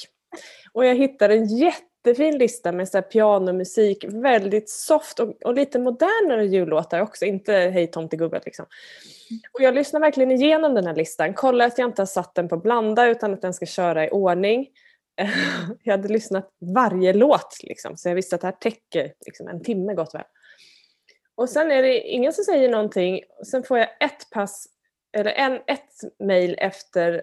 Och 0.74 0.86
jag 0.86 0.96
hittade 0.96 1.34
en 1.34 1.46
jättefin 2.06 2.38
lista 2.38 2.72
med 2.72 2.90
så 2.90 3.02
pianomusik, 3.02 4.06
väldigt 4.08 4.70
soft 4.70 5.20
och, 5.20 5.44
och 5.46 5.54
lite 5.54 5.80
modernare 5.80 6.46
jullåtar 6.46 7.02
också, 7.02 7.26
inte 7.26 7.54
Hej 7.54 7.88
tomtegubben 7.88 8.42
liksom. 8.46 8.66
Och 9.54 9.62
jag 9.62 9.76
lyssnar 9.76 10.00
verkligen 10.00 10.32
igenom 10.32 10.74
den 10.74 10.88
här 10.88 10.96
listan, 10.96 11.34
kollar 11.34 11.66
att 11.66 11.78
jag 11.78 11.90
inte 11.90 12.02
har 12.02 12.08
satt 12.08 12.36
den 12.36 12.50
på 12.50 12.58
blanda 12.58 13.08
utan 13.08 13.34
att 13.34 13.42
den 13.42 13.54
ska 13.54 13.66
köra 13.66 14.06
i 14.06 14.10
ordning. 14.10 14.70
jag 15.84 15.94
hade 15.94 16.08
lyssnat 16.08 16.50
varje 16.76 17.14
låt 17.14 17.58
liksom, 17.64 17.98
så 17.98 18.10
jag 18.10 18.16
visste 18.16 18.36
att 18.36 18.42
det 18.42 18.48
här 18.48 18.58
täcker 18.60 19.14
liksom, 19.26 19.48
en 19.48 19.64
timme 19.64 19.94
gott 19.94 20.16
väl. 20.16 20.24
Och 21.36 21.50
sen 21.50 21.72
är 21.72 21.84
det 21.84 22.00
ingen 22.00 22.34
som 22.34 22.44
säger 22.44 22.70
någonting, 22.70 23.22
sen 23.52 23.64
får 23.64 23.78
jag 23.78 23.88
ett 24.00 24.30
pass, 24.32 24.68
eller 25.18 25.32
en, 25.32 25.54
ett 25.54 26.20
mail 26.20 26.56
efter 26.58 27.22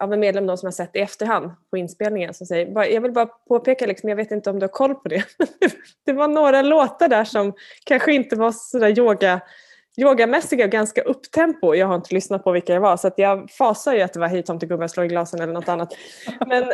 eh, 0.00 0.16
medlem 0.18 0.46
då 0.46 0.56
som 0.56 0.66
har 0.66 0.72
sett 0.72 0.96
i 0.96 0.98
efterhand 0.98 1.50
på 1.70 1.76
inspelningen 1.76 2.34
som 2.34 2.46
säger, 2.46 2.84
jag 2.84 3.00
vill 3.00 3.12
bara 3.12 3.26
påpeka, 3.26 3.86
liksom, 3.86 4.08
jag 4.08 4.16
vet 4.16 4.30
inte 4.30 4.50
om 4.50 4.58
du 4.58 4.64
har 4.64 4.72
koll 4.72 4.94
på 4.94 5.08
det, 5.08 5.24
det 6.06 6.12
var 6.12 6.28
några 6.28 6.62
låtar 6.62 7.08
där 7.08 7.24
som 7.24 7.52
kanske 7.84 8.12
inte 8.12 8.36
var 8.36 8.52
sådär 8.52 8.98
yoga 8.98 9.40
yogamässiga 9.96 10.64
och 10.64 10.70
ganska 10.70 11.02
upptempo. 11.02 11.74
Jag 11.74 11.86
har 11.86 11.94
inte 11.94 12.14
lyssnat 12.14 12.44
på 12.44 12.52
vilka 12.52 12.74
det 12.74 12.80
var 12.80 12.96
så 12.96 13.08
att 13.08 13.18
jag 13.18 13.50
fasar 13.50 13.94
ju 13.94 14.00
att 14.00 14.12
det 14.12 14.20
var 14.20 14.28
Hej 14.28 14.42
tomtegubben 14.42 14.88
slå 14.88 15.04
i 15.04 15.08
glasen 15.08 15.40
eller 15.40 15.52
något 15.52 15.68
annat. 15.68 15.94
Men 16.46 16.72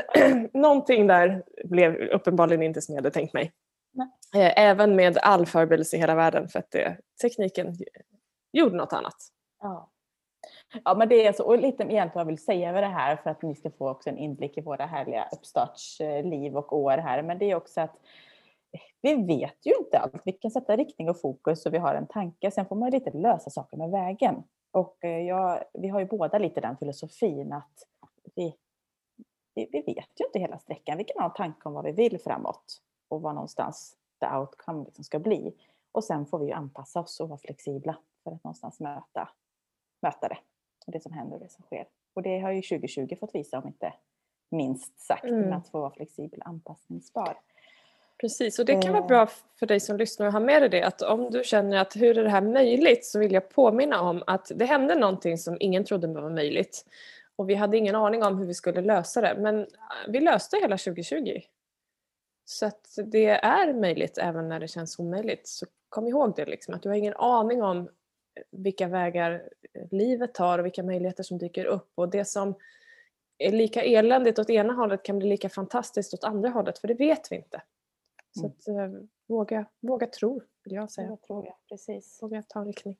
någonting 0.52 1.06
där 1.06 1.42
blev 1.64 1.96
uppenbarligen 1.96 2.62
inte 2.62 2.82
som 2.82 2.94
jag 2.94 3.02
hade 3.02 3.10
tänkt 3.10 3.34
mig. 3.34 3.52
Nej. 3.94 4.46
Eh, 4.46 4.62
även 4.64 4.96
med 4.96 5.18
all 5.18 5.46
förberedelse 5.46 5.96
i 5.96 5.98
hela 5.98 6.14
världen 6.14 6.48
för 6.48 6.58
att 6.58 6.70
det, 6.70 6.96
tekniken 7.22 7.76
gjorde 8.52 8.76
något 8.76 8.92
annat. 8.92 9.16
Ja. 9.60 9.91
Ja 10.84 10.94
men 10.94 11.08
det 11.08 11.26
är 11.26 11.32
så, 11.32 11.44
och 11.44 11.58
lite 11.58 11.82
egentligen 11.82 12.10
vad 12.14 12.20
jag 12.20 12.26
vill 12.26 12.44
säga 12.44 12.72
med 12.72 12.82
det 12.82 12.88
här 12.88 13.16
för 13.16 13.30
att 13.30 13.42
ni 13.42 13.54
ska 13.54 13.70
få 13.70 13.90
också 13.90 14.10
en 14.10 14.18
inblick 14.18 14.58
i 14.58 14.60
våra 14.60 14.86
härliga 14.86 15.28
uppstartsliv 15.32 16.56
och 16.56 16.72
år 16.72 16.98
här. 16.98 17.22
Men 17.22 17.38
det 17.38 17.50
är 17.50 17.54
också 17.54 17.80
att 17.80 17.98
vi 19.02 19.14
vet 19.14 19.66
ju 19.66 19.72
inte 19.78 19.98
allt. 19.98 20.22
Vi 20.24 20.32
kan 20.32 20.50
sätta 20.50 20.76
riktning 20.76 21.10
och 21.10 21.20
fokus 21.20 21.66
och 21.66 21.74
vi 21.74 21.78
har 21.78 21.94
en 21.94 22.06
tanke. 22.06 22.50
Sen 22.50 22.66
får 22.66 22.76
man 22.76 22.90
lite 22.90 23.10
lösa 23.10 23.50
saker 23.50 23.76
med 23.76 23.90
vägen. 23.90 24.42
Och 24.70 25.04
eh, 25.04 25.20
jag, 25.20 25.64
vi 25.72 25.88
har 25.88 26.00
ju 26.00 26.06
båda 26.06 26.38
lite 26.38 26.60
den 26.60 26.76
filosofin 26.76 27.52
att 27.52 27.82
vi, 28.34 28.56
vi, 29.54 29.68
vi, 29.72 29.82
vet 29.82 30.20
ju 30.20 30.26
inte 30.26 30.38
hela 30.38 30.58
sträckan. 30.58 30.98
Vi 30.98 31.04
kan 31.04 31.22
ha 31.22 31.28
en 31.28 31.34
tanke 31.34 31.68
om 31.68 31.74
vad 31.74 31.84
vi 31.84 31.92
vill 31.92 32.20
framåt 32.20 32.82
och 33.08 33.22
vad 33.22 33.34
någonstans 33.34 33.96
the 34.20 34.36
outcome 34.36 34.84
liksom 34.84 35.04
ska 35.04 35.18
bli. 35.18 35.54
Och 35.92 36.04
sen 36.04 36.26
får 36.26 36.38
vi 36.38 36.46
ju 36.46 36.52
anpassa 36.52 37.00
oss 37.00 37.20
och 37.20 37.28
vara 37.28 37.38
flexibla 37.38 37.98
för 38.24 38.30
att 38.30 38.44
någonstans 38.44 38.80
möta, 38.80 39.28
möta 40.02 40.28
det. 40.28 40.38
Och 40.86 40.92
det 40.92 41.00
som 41.00 41.12
händer 41.12 41.36
och 41.36 41.42
det 41.42 41.48
som 41.48 41.64
sker. 41.64 41.86
Och 42.14 42.22
det 42.22 42.38
har 42.38 42.52
ju 42.52 42.62
2020 42.62 43.16
fått 43.20 43.34
visa 43.34 43.58
om 43.58 43.66
inte 43.66 43.92
minst 44.50 45.00
sagt, 45.00 45.24
mm. 45.24 45.52
att 45.52 45.68
få 45.68 45.80
vara 45.80 45.90
flexibel 45.90 46.40
och 46.40 46.48
anpassningsbar. 46.48 47.38
Precis, 48.20 48.58
och 48.58 48.66
det 48.66 48.82
kan 48.82 48.92
vara 48.92 49.06
bra 49.06 49.28
för 49.58 49.66
dig 49.66 49.80
som 49.80 49.96
lyssnar 49.96 50.26
att 50.26 50.32
ha 50.32 50.40
med 50.40 50.62
dig 50.62 50.68
det 50.68 50.82
att 50.82 51.02
om 51.02 51.30
du 51.30 51.44
känner 51.44 51.76
att 51.76 51.96
hur 51.96 52.18
är 52.18 52.24
det 52.24 52.30
här 52.30 52.40
möjligt 52.40 53.06
så 53.06 53.18
vill 53.18 53.32
jag 53.32 53.48
påminna 53.48 54.00
om 54.00 54.22
att 54.26 54.52
det 54.54 54.64
hände 54.64 54.94
någonting 54.94 55.38
som 55.38 55.56
ingen 55.60 55.84
trodde 55.84 56.06
var 56.06 56.30
möjligt. 56.30 56.84
Och 57.36 57.50
vi 57.50 57.54
hade 57.54 57.76
ingen 57.76 57.94
aning 57.94 58.24
om 58.24 58.38
hur 58.38 58.46
vi 58.46 58.54
skulle 58.54 58.80
lösa 58.80 59.20
det 59.20 59.34
men 59.38 59.60
äh, 59.60 59.66
vi 60.08 60.20
löste 60.20 60.56
hela 60.56 60.78
2020. 60.78 61.40
Så 62.44 62.66
att 62.66 62.98
det 63.04 63.26
är 63.28 63.72
möjligt 63.72 64.18
även 64.18 64.48
när 64.48 64.60
det 64.60 64.68
känns 64.68 64.98
omöjligt. 64.98 65.48
Så 65.48 65.66
kom 65.88 66.08
ihåg 66.08 66.32
det 66.36 66.46
liksom, 66.46 66.74
att 66.74 66.82
du 66.82 66.88
har 66.88 66.96
ingen 66.96 67.16
aning 67.16 67.62
om 67.62 67.88
vilka 68.50 68.88
vägar 68.88 69.48
livet 69.90 70.34
tar 70.34 70.58
och 70.58 70.64
vilka 70.64 70.82
möjligheter 70.82 71.22
som 71.22 71.38
dyker 71.38 71.64
upp. 71.64 71.90
Och 71.94 72.08
det 72.08 72.24
som 72.24 72.54
är 73.38 73.52
lika 73.52 73.82
eländigt 73.82 74.38
åt 74.38 74.50
ena 74.50 74.72
hållet 74.72 75.02
kan 75.02 75.18
bli 75.18 75.28
lika 75.28 75.48
fantastiskt 75.48 76.14
åt 76.14 76.24
andra 76.24 76.48
hållet 76.48 76.78
för 76.78 76.88
det 76.88 76.94
vet 76.94 77.32
vi 77.32 77.36
inte. 77.36 77.62
Så 78.40 78.46
att, 78.46 78.68
eh, 78.68 78.88
våga, 79.26 79.66
våga 79.80 80.06
tro, 80.06 80.40
vill 80.64 80.74
jag 80.74 80.90
säga. 80.90 81.08
Våga 81.08 81.16
tro, 81.16 81.44
ja, 81.46 81.58
precis. 81.68 82.18
Våga 82.22 82.42
ta 82.42 82.60
en 82.60 82.66
riktning. 82.66 82.98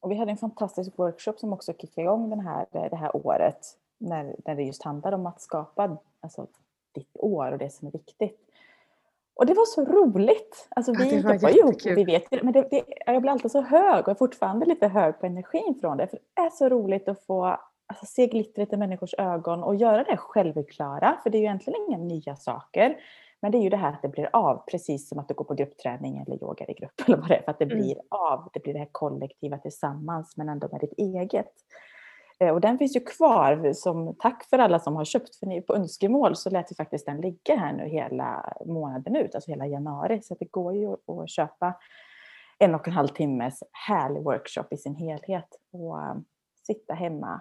Och 0.00 0.10
vi 0.10 0.16
hade 0.16 0.30
en 0.30 0.36
fantastisk 0.36 0.98
workshop 0.98 1.34
som 1.36 1.52
också 1.52 1.72
kickade 1.72 2.02
igång 2.02 2.30
den 2.30 2.40
här, 2.40 2.66
det 2.72 2.96
här 2.96 3.26
året 3.26 3.78
när, 3.98 4.36
när 4.44 4.54
det 4.54 4.62
just 4.62 4.82
handlade 4.82 5.16
om 5.16 5.26
att 5.26 5.40
skapa 5.40 5.98
alltså, 6.20 6.46
ditt 6.92 7.16
år 7.16 7.52
och 7.52 7.58
det 7.58 7.70
som 7.70 7.88
är 7.88 7.92
viktigt. 7.92 8.47
Och 9.38 9.46
det 9.46 9.54
var 9.54 9.64
så 9.64 9.84
roligt. 9.84 10.68
Alltså, 10.70 10.92
vi 10.92 11.20
ja, 11.20 11.32
jobbar 11.32 11.48
ju 11.48 11.58
ihop, 11.58 11.76
vi 11.84 12.04
vet 12.04 12.42
men 12.42 12.52
det, 12.52 12.68
det, 12.70 12.84
jag 13.06 13.22
blir 13.22 13.32
alltid 13.32 13.50
så 13.50 13.60
hög 13.60 14.04
och 14.04 14.08
är 14.08 14.14
fortfarande 14.14 14.66
lite 14.66 14.88
hög 14.88 15.20
på 15.20 15.26
energin 15.26 15.78
från 15.80 15.96
det. 15.96 16.06
För 16.06 16.18
det 16.34 16.42
är 16.42 16.50
så 16.50 16.68
roligt 16.68 17.08
att 17.08 17.24
få 17.26 17.44
alltså, 17.86 18.06
se 18.06 18.26
glittret 18.26 18.72
i 18.72 18.76
människors 18.76 19.14
ögon 19.18 19.62
och 19.62 19.76
göra 19.76 20.04
det 20.04 20.16
självklara. 20.16 21.18
För 21.22 21.30
det 21.30 21.38
är 21.38 21.40
ju 21.40 21.44
egentligen 21.44 21.80
inga 21.88 21.98
nya 21.98 22.36
saker. 22.36 22.96
Men 23.40 23.52
det 23.52 23.58
är 23.58 23.62
ju 23.62 23.70
det 23.70 23.76
här 23.76 23.92
att 23.92 24.02
det 24.02 24.08
blir 24.08 24.30
av, 24.32 24.64
precis 24.70 25.08
som 25.08 25.18
att 25.18 25.28
du 25.28 25.34
går 25.34 25.44
på 25.44 25.54
gruppträning 25.54 26.18
eller 26.18 26.42
yogar 26.42 26.70
i 26.70 26.74
grupp 26.74 27.00
eller 27.06 27.16
vad 27.16 27.28
det 27.28 27.36
är. 27.36 27.42
För 27.42 27.50
att 27.50 27.58
det 27.58 27.64
mm. 27.64 27.78
blir 27.78 27.96
av, 28.08 28.48
det 28.52 28.62
blir 28.62 28.72
det 28.72 28.78
här 28.78 28.88
kollektiva 28.92 29.58
tillsammans 29.58 30.36
men 30.36 30.48
ändå 30.48 30.68
med 30.72 30.80
ditt 30.80 30.98
eget. 30.98 31.52
Eh, 32.40 32.50
och 32.50 32.60
den 32.60 32.78
finns 32.78 32.96
ju 32.96 33.00
kvar 33.00 33.72
som 33.72 34.14
tack 34.18 34.44
för 34.44 34.58
alla 34.58 34.78
som 34.78 34.96
har 34.96 35.04
köpt. 35.04 35.36
För 35.36 35.46
ni, 35.46 35.62
på 35.62 35.74
önskemål 35.74 36.36
så 36.36 36.50
lät 36.50 36.70
vi 36.70 36.74
faktiskt 36.74 37.06
den 37.06 37.20
ligga 37.20 37.56
här 37.56 37.72
nu 37.72 37.88
hela 37.88 38.56
månaden 38.66 39.16
ut, 39.16 39.34
alltså 39.34 39.50
hela 39.50 39.66
januari. 39.66 40.22
Så 40.22 40.36
det 40.40 40.50
går 40.50 40.74
ju 40.74 40.92
att 40.92 41.30
köpa 41.30 41.74
en 42.58 42.74
och 42.74 42.88
en 42.88 42.94
halv 42.94 43.08
timmes 43.08 43.62
härlig 43.72 44.22
workshop 44.22 44.64
i 44.70 44.76
sin 44.76 44.94
helhet 44.94 45.48
och 45.72 45.98
um, 45.98 46.24
sitta 46.66 46.94
hemma 46.94 47.40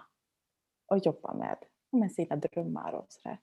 och 0.88 0.98
jobba 0.98 1.34
med, 1.34 1.58
med 1.92 2.12
sina 2.12 2.36
drömmar 2.36 2.94
och 2.94 3.06
sådär. 3.10 3.38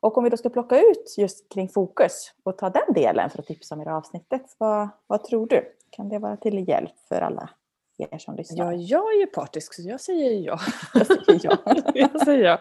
Och 0.00 0.18
om 0.18 0.24
vi 0.24 0.30
då 0.30 0.36
ska 0.36 0.48
plocka 0.48 0.80
ut 0.80 1.14
just 1.18 1.52
kring 1.52 1.68
fokus 1.68 2.34
och 2.42 2.58
ta 2.58 2.70
den 2.70 2.94
delen 2.94 3.30
för 3.30 3.38
att 3.38 3.46
tipsa 3.46 3.74
om 3.74 3.80
i 3.80 3.84
det 3.84 3.94
avsnittet, 3.94 4.56
vad, 4.58 4.88
vad 5.06 5.24
tror 5.24 5.46
du? 5.46 5.76
Kan 5.90 6.08
det 6.08 6.18
vara 6.18 6.36
till 6.36 6.68
hjälp 6.68 6.98
för 7.08 7.20
alla 7.20 7.50
er 7.98 8.18
som 8.18 8.36
lyssnar? 8.36 8.64
Ja, 8.64 8.72
jag 8.72 9.14
är 9.14 9.20
ju 9.20 9.26
partisk 9.26 9.74
så 9.74 9.82
jag 9.82 10.00
säger 10.00 10.40
ja. 10.40 10.60
Jag 10.94 11.06
säger 11.06 11.40
ja. 11.42 11.82
jag 11.94 12.24
säger 12.24 12.44
ja. 12.44 12.60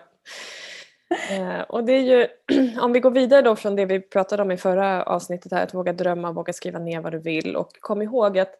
Eh, 1.31 1.61
och 1.61 1.83
det 1.83 1.93
är 1.93 2.01
ju, 2.01 2.27
om 2.81 2.93
vi 2.93 2.99
går 2.99 3.11
vidare 3.11 3.41
då 3.41 3.55
från 3.55 3.75
det 3.75 3.85
vi 3.85 3.99
pratade 3.99 4.43
om 4.43 4.51
i 4.51 4.57
förra 4.57 5.03
avsnittet 5.03 5.51
här, 5.51 5.63
att 5.63 5.73
våga 5.73 5.93
drömma, 5.93 6.31
våga 6.31 6.53
skriva 6.53 6.79
ner 6.79 7.01
vad 7.01 7.11
du 7.11 7.19
vill 7.19 7.55
och 7.55 7.69
kom 7.79 8.01
ihåg 8.01 8.39
att 8.39 8.55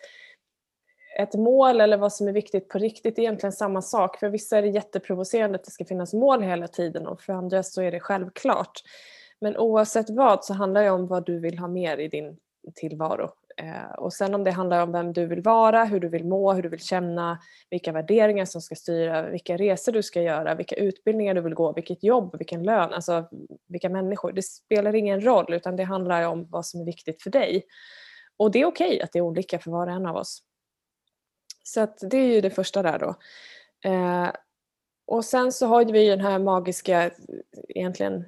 ett 1.20 1.34
mål 1.34 1.82
eller 1.82 1.98
vad 1.98 2.14
som 2.14 2.28
är 2.28 2.32
viktigt 2.32 2.70
på 2.70 2.78
riktigt 2.78 3.18
är 3.18 3.22
egentligen 3.22 3.54
samma 3.54 3.82
sak. 3.82 4.20
För 4.20 4.30
vissa 4.30 4.58
är 4.58 4.62
det 4.62 4.68
jätteprovocerande 4.68 5.56
att 5.56 5.64
det 5.64 5.72
ska 5.72 5.86
finnas 5.86 6.14
mål 6.14 6.44
hela 6.44 6.68
tiden 6.68 7.08
och 7.08 7.22
för 7.22 7.34
andra 7.34 7.64
så 7.64 7.82
är 7.82 7.92
det 7.92 8.00
självklart. 8.00 8.82
Men 9.40 9.58
oavsett 9.58 10.10
vad 10.10 10.46
så 10.46 10.54
handlar 10.54 10.84
det 10.84 10.90
om 10.90 11.08
vad 11.08 11.26
du 11.26 11.40
vill 11.40 11.60
ha 11.60 11.68
mer 11.68 11.98
i 11.98 12.08
din 12.08 12.38
tillvaro. 12.76 13.32
Eh, 13.64 13.94
och 13.98 14.14
sen 14.14 14.36
om 14.36 14.44
det 14.44 14.52
handlar 14.52 14.84
om 14.84 14.92
vem 14.92 15.14
du 15.14 15.26
vill 15.26 15.42
vara, 15.42 15.86
hur 15.86 16.00
du 16.00 16.08
vill 16.08 16.26
må, 16.26 16.54
hur 16.54 16.64
du 16.64 16.70
vill 16.70 16.80
känna, 16.80 17.40
vilka 17.70 17.92
värderingar 17.92 18.46
som 18.46 18.62
ska 18.62 18.76
styra, 18.76 19.30
vilka 19.30 19.58
resor 19.58 19.92
du 19.92 20.04
ska 20.04 20.22
göra, 20.22 20.56
vilka 20.56 20.76
utbildningar 20.76 21.34
du 21.34 21.42
vill 21.42 21.54
gå, 21.54 21.74
vilket 21.74 22.04
jobb, 22.04 22.38
vilken 22.38 22.64
lön, 22.64 22.94
alltså 22.94 23.30
vilka 23.68 23.90
människor. 23.90 24.32
Det 24.32 24.42
spelar 24.42 24.96
ingen 24.96 25.26
roll 25.26 25.54
utan 25.54 25.76
det 25.76 25.84
handlar 25.84 26.24
om 26.24 26.48
vad 26.50 26.66
som 26.66 26.82
är 26.82 26.86
viktigt 26.86 27.24
för 27.24 27.30
dig. 27.30 27.66
Och 28.38 28.52
det 28.52 28.62
är 28.62 28.66
okej 28.66 28.88
okay 28.88 29.02
att 29.02 29.12
det 29.12 29.20
är 29.20 29.24
olika 29.24 29.60
för 29.60 29.72
var 29.72 29.88
och 29.88 29.94
en 29.94 30.06
av 30.06 30.16
oss. 30.16 30.44
Så 31.64 31.82
att 31.82 31.98
det 32.02 32.18
är 32.18 32.34
ju 32.34 32.42
det 32.42 32.50
första 32.50 32.82
där 32.82 33.00
då. 33.00 33.16
Eh, 33.90 34.32
och 35.06 35.26
sen 35.26 35.52
så 35.52 35.68
har 35.68 35.86
vi 35.86 36.04
ju 36.04 36.10
den 36.10 36.26
här 36.26 36.40
magiska, 36.40 37.12
egentligen 37.68 38.26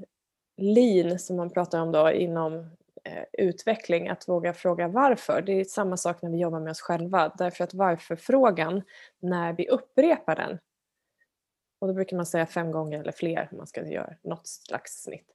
lean 0.58 1.20
som 1.20 1.36
man 1.36 1.50
pratar 1.50 1.82
om 1.82 1.92
då 1.92 2.12
inom 2.12 2.70
Eh, 3.08 3.24
utveckling, 3.46 4.10
att 4.10 4.28
våga 4.28 4.54
fråga 4.54 4.88
varför. 4.88 5.42
Det 5.42 5.52
är 5.52 5.64
samma 5.64 5.98
sak 5.98 6.22
när 6.22 6.30
vi 6.30 6.38
jobbar 6.38 6.60
med 6.60 6.72
oss 6.72 6.82
själva, 6.82 7.34
därför 7.38 7.64
att 7.64 7.74
varför-frågan, 7.74 8.82
när 9.20 9.54
vi 9.54 9.68
upprepar 9.68 10.36
den, 10.36 10.60
och 11.80 11.88
då 11.88 11.94
brukar 11.94 12.18
man 12.18 12.26
säga 12.26 12.46
fem 12.46 12.72
gånger 12.72 13.00
eller 13.00 13.12
fler, 13.12 13.48
om 13.52 13.58
man 13.58 13.68
ska 13.68 13.88
göra 13.88 14.14
något 14.24 14.48
slags 14.48 15.04
snitt. 15.04 15.28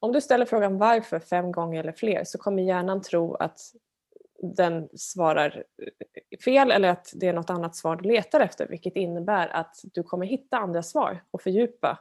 Om 0.00 0.12
du 0.12 0.20
ställer 0.20 0.46
frågan 0.46 0.78
varför 0.78 1.18
fem 1.18 1.52
gånger 1.52 1.80
eller 1.80 1.92
fler 1.92 2.24
så 2.24 2.38
kommer 2.38 2.62
hjärnan 2.62 3.02
tro 3.02 3.34
att 3.34 3.60
den 4.42 4.88
svarar 4.94 5.64
eh, 5.82 6.38
fel 6.38 6.70
eller 6.70 6.88
att 6.88 7.12
det 7.14 7.28
är 7.28 7.32
något 7.32 7.50
annat 7.50 7.76
svar 7.76 7.96
du 7.96 8.08
letar 8.08 8.40
efter 8.40 8.66
vilket 8.66 8.96
innebär 8.96 9.48
att 9.48 9.76
du 9.82 10.02
kommer 10.02 10.26
hitta 10.26 10.56
andra 10.56 10.82
svar 10.82 11.24
och 11.30 11.42
fördjupa 11.42 11.98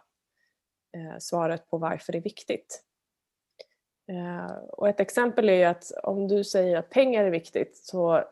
eh, 0.97 1.17
svaret 1.19 1.69
på 1.69 1.77
varför 1.77 2.11
det 2.11 2.17
är 2.17 2.23
viktigt. 2.23 2.83
Eh, 4.09 4.55
och 4.67 4.89
ett 4.89 4.99
exempel 4.99 5.49
är 5.49 5.53
ju 5.53 5.63
att 5.63 5.91
om 6.03 6.27
du 6.27 6.43
säger 6.43 6.77
att 6.77 6.89
pengar 6.89 7.23
är 7.23 7.29
viktigt 7.29 7.77
så, 7.77 8.23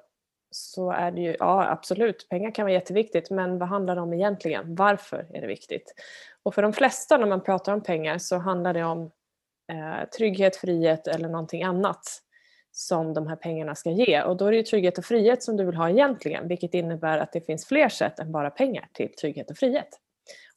så 0.51 0.91
är 0.91 1.11
det 1.11 1.21
ju, 1.21 1.35
ja 1.39 1.69
absolut, 1.69 2.29
pengar 2.29 2.51
kan 2.51 2.65
vara 2.65 2.73
jätteviktigt 2.73 3.29
men 3.29 3.57
vad 3.57 3.69
handlar 3.69 3.95
det 3.95 4.01
om 4.01 4.13
egentligen? 4.13 4.75
Varför 4.75 5.27
är 5.33 5.41
det 5.41 5.47
viktigt? 5.47 5.93
Och 6.43 6.55
för 6.55 6.61
de 6.61 6.73
flesta 6.73 7.17
när 7.17 7.27
man 7.27 7.43
pratar 7.43 7.73
om 7.73 7.83
pengar 7.83 8.17
så 8.17 8.37
handlar 8.37 8.73
det 8.73 8.83
om 8.83 9.11
eh, 9.71 10.09
trygghet, 10.17 10.55
frihet 10.55 11.07
eller 11.07 11.29
någonting 11.29 11.63
annat 11.63 12.21
som 12.71 13.13
de 13.13 13.27
här 13.27 13.35
pengarna 13.35 13.75
ska 13.75 13.91
ge. 13.91 14.21
Och 14.21 14.37
då 14.37 14.45
är 14.45 14.51
det 14.51 14.57
ju 14.57 14.63
trygghet 14.63 14.97
och 14.97 15.05
frihet 15.05 15.43
som 15.43 15.57
du 15.57 15.65
vill 15.65 15.75
ha 15.75 15.89
egentligen, 15.89 16.47
vilket 16.47 16.73
innebär 16.73 17.17
att 17.17 17.31
det 17.31 17.41
finns 17.41 17.65
fler 17.65 17.89
sätt 17.89 18.19
än 18.19 18.31
bara 18.31 18.49
pengar 18.49 18.87
till 18.93 19.15
trygghet 19.15 19.51
och 19.51 19.57
frihet. 19.57 19.99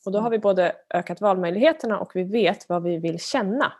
Och 0.05 0.13
då 0.13 0.19
har 0.19 0.31
vi 0.31 0.39
både 0.39 0.77
ökat 0.95 1.21
valmöjligheterna 1.21 1.99
och 1.99 2.17
vi 2.17 2.23
vet 2.23 2.69
vad 2.69 2.83
vi 2.83 2.99
vill 2.99 3.21
känna. 3.21 3.73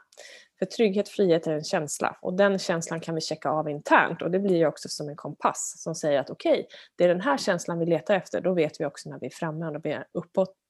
För 0.63 0.67
trygghet 0.67 1.09
frihet 1.09 1.47
är 1.47 1.53
en 1.53 1.65
känsla 1.65 2.17
och 2.21 2.35
den 2.35 2.59
känslan 2.59 3.01
kan 3.01 3.15
vi 3.15 3.21
checka 3.21 3.51
av 3.51 3.69
internt 3.69 4.23
och 4.23 4.31
det 4.31 4.39
blir 4.39 4.57
ju 4.57 4.67
också 4.67 4.89
som 4.89 5.09
en 5.09 5.17
kompass 5.17 5.75
som 5.77 5.95
säger 5.95 6.21
att 6.21 6.31
okej, 6.31 6.53
okay, 6.53 6.65
det 6.97 7.05
är 7.05 7.09
den 7.09 7.21
här 7.21 7.37
känslan 7.37 7.79
vi 7.79 7.87
letar 7.87 8.15
efter. 8.15 8.41
Då 8.41 8.55
vet 8.55 8.81
vi 8.81 8.85
också 8.85 9.11
när 9.11 9.19
vi 9.19 9.27
är 9.27 9.31
framme 9.31 9.67
och 9.67 9.85
vi 9.85 9.93
har 9.93 10.07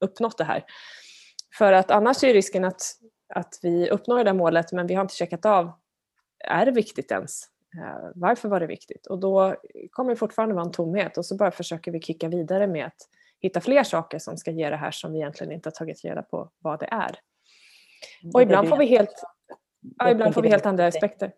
uppnått 0.01 0.39
det 0.39 0.45
här. 0.45 0.65
För 1.59 1.73
att 1.73 1.91
annars 1.91 2.25
är 2.25 2.35
risken 2.35 2.65
att, 2.65 2.83
att 3.35 3.59
vi 3.63 3.91
uppnår 3.91 4.25
det 4.25 4.33
målet 4.33 4.73
men 4.73 4.87
vi 4.87 4.95
har 4.95 5.03
inte 5.03 5.15
checkat 5.15 5.47
av, 5.47 5.73
är 6.45 6.67
det 6.67 6.73
viktigt 6.73 7.11
ens? 7.11 7.45
Eh, 7.79 8.11
varför 8.15 8.49
var 8.49 8.61
det 8.61 8.67
viktigt? 8.67 9.07
Och 9.07 9.19
då 9.19 9.57
kommer 9.91 10.11
det 10.11 10.17
fortfarande 10.17 10.55
vara 10.55 10.65
en 10.65 10.73
tomhet 10.73 11.19
och 11.19 11.27
så 11.27 11.37
bara 11.37 11.51
försöker 11.51 11.91
vi 11.91 12.01
kicka 12.01 12.29
vidare 12.29 12.67
med 12.67 12.87
att 12.87 13.09
hitta 13.41 13.61
fler 13.61 13.85
saker 13.85 14.19
som 14.19 14.37
ska 14.37 14.51
ge 14.51 14.71
det 14.71 14.77
här 14.77 14.91
som 14.91 15.13
vi 15.13 15.19
egentligen 15.19 15.53
inte 15.53 15.67
har 15.67 15.73
tagit 15.73 16.05
reda 16.05 16.23
på 16.23 16.51
vad 16.59 16.81
det 16.81 16.89
är. 16.91 17.19
Och 18.35 18.43
ibland 18.43 18.69
får 18.69 18.77
vi 18.77 18.87
helt, 18.87 19.25
ja, 19.99 20.11
ibland 20.11 20.35
får 20.35 20.43
vi 20.43 20.49
helt 20.49 20.67
andra 20.67 20.87
aspekter. 20.87 21.33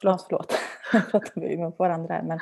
Förlåt, 0.00 0.22
förlåt. 0.22 0.52
pratar 1.10 1.40
vi 1.40 1.56
med 1.56 1.72
varandra 1.78 2.22
men 2.22 2.38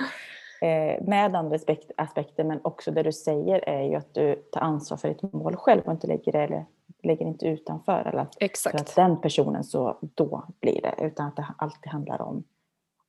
eh, 0.62 1.02
med 1.02 1.36
andra 1.36 1.58
aspekter 1.96 2.44
men 2.44 2.60
också 2.64 2.90
det 2.90 3.02
du 3.02 3.12
säger 3.12 3.68
är 3.68 3.82
ju 3.82 3.94
att 3.94 4.14
du 4.14 4.34
tar 4.34 4.60
ansvar 4.60 4.98
för 4.98 5.08
ditt 5.08 5.32
mål 5.32 5.56
själv 5.56 5.82
och 5.84 5.92
inte 5.92 6.06
lägger 6.06 6.32
det 6.32 6.38
eller 6.38 6.64
lägger 7.02 7.26
inte 7.26 7.46
utanför 7.46 8.08
eller 8.12 8.26
Exakt. 8.40 8.78
för 8.78 8.84
att 8.84 8.94
den 8.94 9.20
personen 9.20 9.64
så 9.64 9.98
då 10.00 10.44
blir 10.60 10.82
det 10.82 10.94
utan 11.06 11.26
att 11.26 11.36
det 11.36 11.46
alltid 11.58 11.92
handlar 11.92 12.22
om 12.22 12.44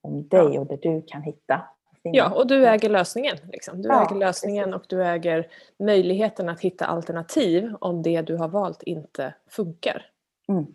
om 0.06 0.28
dig 0.28 0.54
ja. 0.54 0.60
och 0.60 0.68
det 0.68 0.82
du 0.82 1.02
kan 1.08 1.22
hitta. 1.22 1.62
Ja, 2.02 2.34
och 2.36 2.48
du 2.48 2.68
äger 2.68 2.90
lösningen. 2.90 3.38
Liksom. 3.52 3.82
Du 3.82 3.90
ja, 3.90 4.06
äger 4.06 4.16
lösningen 4.16 4.72
precis. 4.72 4.82
och 4.82 4.86
du 4.90 5.04
äger 5.04 5.48
möjligheten 5.80 6.50
att 6.50 6.62
hitta 6.62 6.86
alternativ 6.86 7.76
om 7.82 8.02
det 8.02 8.22
du 8.22 8.36
har 8.36 8.48
valt 8.48 8.84
inte 8.84 9.34
funkar. 9.48 10.06
Mm. 10.48 10.66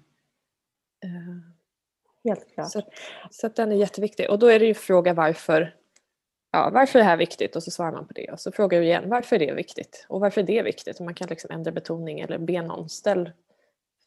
Helt 2.24 2.54
klart. 2.54 2.70
Så, 2.70 2.82
så 3.30 3.48
den 3.48 3.72
är 3.72 3.76
jätteviktig. 3.76 4.30
Och 4.30 4.38
då 4.38 4.46
är 4.46 4.58
det 4.58 4.66
ju 4.66 4.74
fråga 4.74 5.14
varför. 5.14 5.74
Ja, 6.52 6.70
varför 6.74 6.98
är 6.98 7.02
det 7.02 7.08
här 7.08 7.16
viktigt? 7.16 7.56
Och 7.56 7.62
så 7.62 7.70
svarar 7.70 7.92
man 7.92 8.06
på 8.06 8.12
det. 8.12 8.32
Och 8.32 8.40
så 8.40 8.52
frågar 8.52 8.78
du 8.78 8.84
igen 8.84 9.04
varför 9.06 9.36
är 9.36 9.46
det 9.46 9.54
viktigt? 9.54 10.06
Och 10.08 10.20
varför 10.20 10.40
är 10.40 10.44
det 10.44 10.62
viktigt? 10.62 10.98
Och 10.98 11.04
man 11.04 11.14
kan 11.14 11.28
liksom 11.28 11.50
ändra 11.50 11.72
betoning 11.72 12.20
eller 12.20 12.38
be 12.38 12.62
någon 12.62 12.88
ställ 12.88 13.30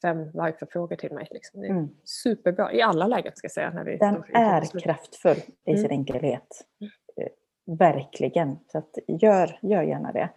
fem 0.02 0.32
varför-frågor 0.34 0.96
till 0.96 1.12
mig. 1.12 1.28
Liksom. 1.32 1.62
Det 1.62 1.68
är 1.68 1.72
mm. 1.72 1.90
superbra 2.04 2.74
i 2.74 2.82
alla 2.82 3.08
lägen 3.08 3.32
ska 3.36 3.46
jag 3.46 3.52
säga. 3.52 3.70
När 3.70 3.84
vi 3.84 3.98
Den 3.98 4.24
är 4.34 4.80
kraftfull 4.80 5.38
i 5.66 5.72
mm. 5.72 5.82
sin 5.82 5.92
enkelhet. 5.92 6.66
Mm. 6.82 6.92
Verkligen. 7.80 8.60
Så 8.72 8.78
att 8.78 8.98
gör, 9.08 9.60
gör 9.62 9.84
gärna 9.84 10.12
det. 10.12 10.30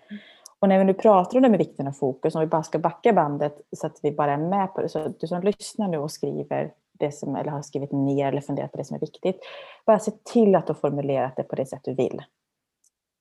Och 0.59 0.69
när 0.69 0.79
vi 0.79 0.85
nu 0.85 0.95
pratar 0.95 1.37
om 1.39 1.43
det 1.43 1.49
med 1.49 1.59
vikten 1.59 1.87
av 1.87 1.93
fokus, 1.93 2.35
om 2.35 2.41
vi 2.41 2.47
bara 2.47 2.63
ska 2.63 2.79
backa 2.79 3.13
bandet 3.13 3.61
så 3.77 3.87
att 3.87 4.01
vi 4.03 4.13
bara 4.13 4.33
är 4.33 4.39
med 4.39 4.75
på 4.75 4.83
det. 4.83 4.89
Så 4.89 5.09
du 5.09 5.27
som 5.27 5.43
lyssnar 5.43 5.89
nu 5.89 5.99
och 5.99 6.11
skriver 6.11 6.73
det 6.99 7.13
som, 7.13 7.37
eller 7.37 7.51
har 7.51 7.63
skrivit 7.63 7.93
ner 7.93 8.29
eller 8.29 8.41
funderat 8.41 8.73
på 8.73 8.79
det 8.79 8.85
som 8.85 8.95
är 8.95 9.01
viktigt. 9.01 9.41
Bara 9.87 9.99
se 9.99 10.11
till 10.11 10.55
att 10.55 10.67
du 10.67 10.73
har 10.73 10.81
formulerat 10.81 11.37
det 11.37 11.43
på 11.43 11.57
det 11.57 11.67
sätt 11.67 11.81
du 11.85 11.95
vill. 11.95 12.23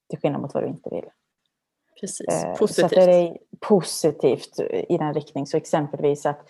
Till 0.10 0.20
skillnad 0.20 0.42
mot 0.42 0.54
vad 0.54 0.64
du 0.64 0.68
inte 0.68 0.90
vill. 0.90 1.06
Precis, 2.00 2.28
eh, 2.28 2.56
positivt. 2.56 2.76
Så 2.76 2.86
att 2.86 3.06
det 3.06 3.12
är 3.12 3.38
positivt 3.60 4.60
i 4.90 4.98
den 4.98 5.14
riktning. 5.14 5.48
Så 5.48 5.58
exempelvis 5.58 6.26
att 6.26 6.50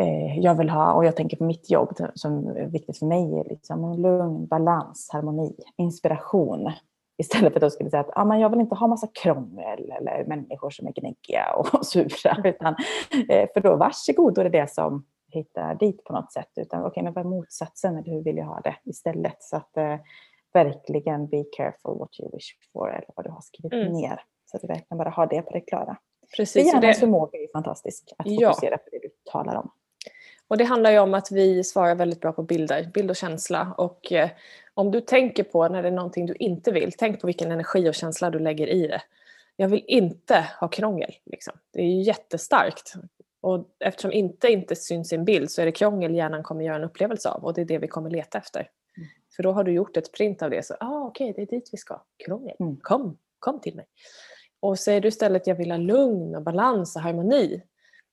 eh, 0.00 0.38
jag 0.38 0.54
vill 0.54 0.70
ha, 0.70 0.92
och 0.92 1.04
jag 1.04 1.16
tänker 1.16 1.36
på 1.36 1.44
mitt 1.44 1.70
jobb 1.70 1.96
som 2.14 2.46
är 2.46 2.66
viktigt 2.66 2.98
för 2.98 3.06
mig, 3.06 3.38
är 3.38 3.44
liksom 3.44 4.02
lugn, 4.02 4.46
balans, 4.46 5.10
harmoni, 5.12 5.56
inspiration. 5.76 6.72
Istället 7.18 7.52
för 7.52 7.58
att 7.58 7.62
jag 7.62 7.72
skulle 7.72 7.90
säga 7.90 8.00
att 8.00 8.16
ah, 8.16 8.24
men 8.24 8.40
jag 8.40 8.50
vill 8.50 8.60
inte 8.60 8.74
ha 8.74 8.86
massa 8.86 9.06
krångel 9.06 9.92
eller 9.98 10.24
människor 10.24 10.70
som 10.70 10.86
är 10.86 10.92
gnäggiga 10.92 11.54
och 11.56 11.86
sura. 11.86 12.36
Utan, 12.44 12.76
eh, 13.28 13.48
för 13.54 13.60
då 13.60 13.76
varsågod, 13.76 14.34
då 14.34 14.40
är 14.40 14.44
det 14.44 14.60
det 14.60 14.70
som 14.70 15.04
hittar 15.36 15.74
dit 15.74 16.04
på 16.04 16.12
något 16.12 16.32
sätt. 16.32 16.50
Utan 16.56 16.80
okej, 16.80 16.90
okay, 16.90 17.02
men 17.02 17.12
vad 17.12 17.24
är 17.24 17.28
motsatsen? 17.28 17.96
Eller 17.96 18.12
hur 18.12 18.22
vill 18.22 18.36
jag 18.36 18.46
ha 18.46 18.60
det 18.60 18.76
istället? 18.84 19.36
Så 19.42 19.56
att 19.56 19.76
eh, 19.76 19.96
verkligen 20.52 21.28
be 21.28 21.44
careful 21.56 21.98
what 21.98 22.20
you 22.20 22.30
wish 22.32 22.56
for 22.72 22.88
eller 22.88 23.08
vad 23.16 23.26
du 23.26 23.30
har 23.30 23.40
skrivit 23.40 23.72
mm. 23.72 23.92
ner. 23.92 24.20
Så 24.50 24.56
att 24.56 24.60
du 24.60 24.66
verkligen 24.66 24.98
bara 24.98 25.10
har 25.10 25.26
det 25.26 25.42
på 25.42 25.52
det 25.52 25.60
klara. 25.60 25.96
Precis. 26.36 26.66
Hjärnans 26.66 27.00
förmåga 27.00 27.38
är 27.38 27.48
fantastisk 27.52 28.12
att 28.18 28.26
fokusera 28.26 28.70
ja. 28.70 28.76
på 28.76 28.90
det 28.90 28.98
du 29.02 29.10
talar 29.32 29.54
om. 29.56 29.70
Och 30.48 30.56
det 30.58 30.64
handlar 30.64 30.90
ju 30.90 30.98
om 30.98 31.14
att 31.14 31.32
vi 31.32 31.64
svarar 31.64 31.94
väldigt 31.94 32.20
bra 32.20 32.32
på 32.32 32.42
bilder, 32.42 32.90
bild 32.94 33.10
och 33.10 33.16
känsla. 33.16 33.74
Och 33.78 34.12
eh, 34.12 34.30
om 34.74 34.90
du 34.90 35.00
tänker 35.00 35.44
på 35.44 35.68
när 35.68 35.82
det 35.82 35.88
är 35.88 35.92
någonting 35.92 36.26
du 36.26 36.34
inte 36.34 36.72
vill, 36.72 36.92
tänk 36.98 37.20
på 37.20 37.26
vilken 37.26 37.52
energi 37.52 37.90
och 37.90 37.94
känsla 37.94 38.30
du 38.30 38.38
lägger 38.38 38.66
i 38.66 38.86
det. 38.86 39.02
Jag 39.56 39.68
vill 39.68 39.84
inte 39.86 40.46
ha 40.60 40.68
krångel. 40.68 41.14
Liksom. 41.24 41.54
Det 41.72 41.80
är 41.80 41.86
ju 41.86 42.02
jättestarkt. 42.02 42.92
Och 43.46 43.66
eftersom 43.80 44.12
inte 44.12 44.48
inte 44.48 44.76
syns 44.76 45.12
i 45.12 45.16
en 45.16 45.24
bild 45.24 45.50
så 45.50 45.62
är 45.62 45.66
det 45.66 45.72
krångel 45.72 46.14
hjärnan 46.14 46.42
kommer 46.42 46.64
göra 46.64 46.76
en 46.76 46.84
upplevelse 46.84 47.28
av 47.28 47.44
och 47.44 47.54
det 47.54 47.60
är 47.60 47.64
det 47.64 47.78
vi 47.78 47.88
kommer 47.88 48.10
leta 48.10 48.38
efter. 48.38 48.60
Mm. 48.60 49.08
För 49.36 49.42
då 49.42 49.52
har 49.52 49.64
du 49.64 49.72
gjort 49.72 49.96
ett 49.96 50.12
print 50.12 50.42
av 50.42 50.50
det. 50.50 50.66
Så 50.66 50.74
ah, 50.80 51.06
okej, 51.06 51.30
okay, 51.30 51.44
det 51.44 51.52
är 51.52 51.56
dit 51.56 51.68
vi 51.72 51.78
ska. 51.78 52.02
Krångel. 52.26 52.56
Mm. 52.60 52.76
Kom, 52.82 53.18
kom 53.38 53.60
till 53.60 53.76
mig. 53.76 53.86
Och 54.60 54.78
säger 54.78 55.00
du 55.00 55.08
istället 55.08 55.46
jag 55.46 55.54
vill 55.54 55.70
ha 55.70 55.78
lugn 55.78 56.34
och 56.34 56.42
balans 56.42 56.96
och 56.96 57.02
harmoni. 57.02 57.62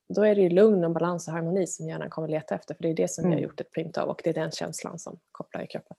Då 0.08 0.22
är 0.22 0.34
det 0.34 0.40
ju 0.40 0.48
lugn 0.48 0.84
och 0.84 0.90
balans 0.90 1.28
och 1.28 1.34
harmoni 1.34 1.66
som 1.66 1.88
hjärnan 1.88 2.10
kommer 2.10 2.28
leta 2.28 2.54
efter. 2.54 2.74
För 2.74 2.82
det 2.82 2.90
är 2.90 2.94
det 2.94 3.10
som 3.10 3.24
mm. 3.24 3.30
vi 3.30 3.34
har 3.34 3.38
mm. 3.38 3.50
gjort 3.50 3.60
ett 3.60 3.72
print 3.72 3.98
av 3.98 4.08
och 4.08 4.20
det 4.24 4.30
är 4.30 4.34
den 4.34 4.50
känslan 4.50 4.98
som 4.98 5.18
kopplar 5.32 5.62
i 5.62 5.66
kroppen. 5.66 5.96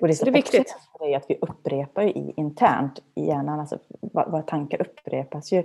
Och 0.00 0.08
det, 0.08 0.14
så 0.14 0.24
det 0.24 0.30
är 0.30 0.32
viktigt. 0.32 0.76
Det 0.98 1.12
är 1.12 1.16
att 1.16 1.26
vi 1.28 1.38
upprepar 1.40 2.02
i, 2.02 2.34
internt 2.36 2.98
i 3.14 3.26
hjärnan. 3.26 3.60
Alltså, 3.60 3.78
våra 4.12 4.42
tankar 4.42 4.80
upprepas 4.80 5.52
ju 5.52 5.64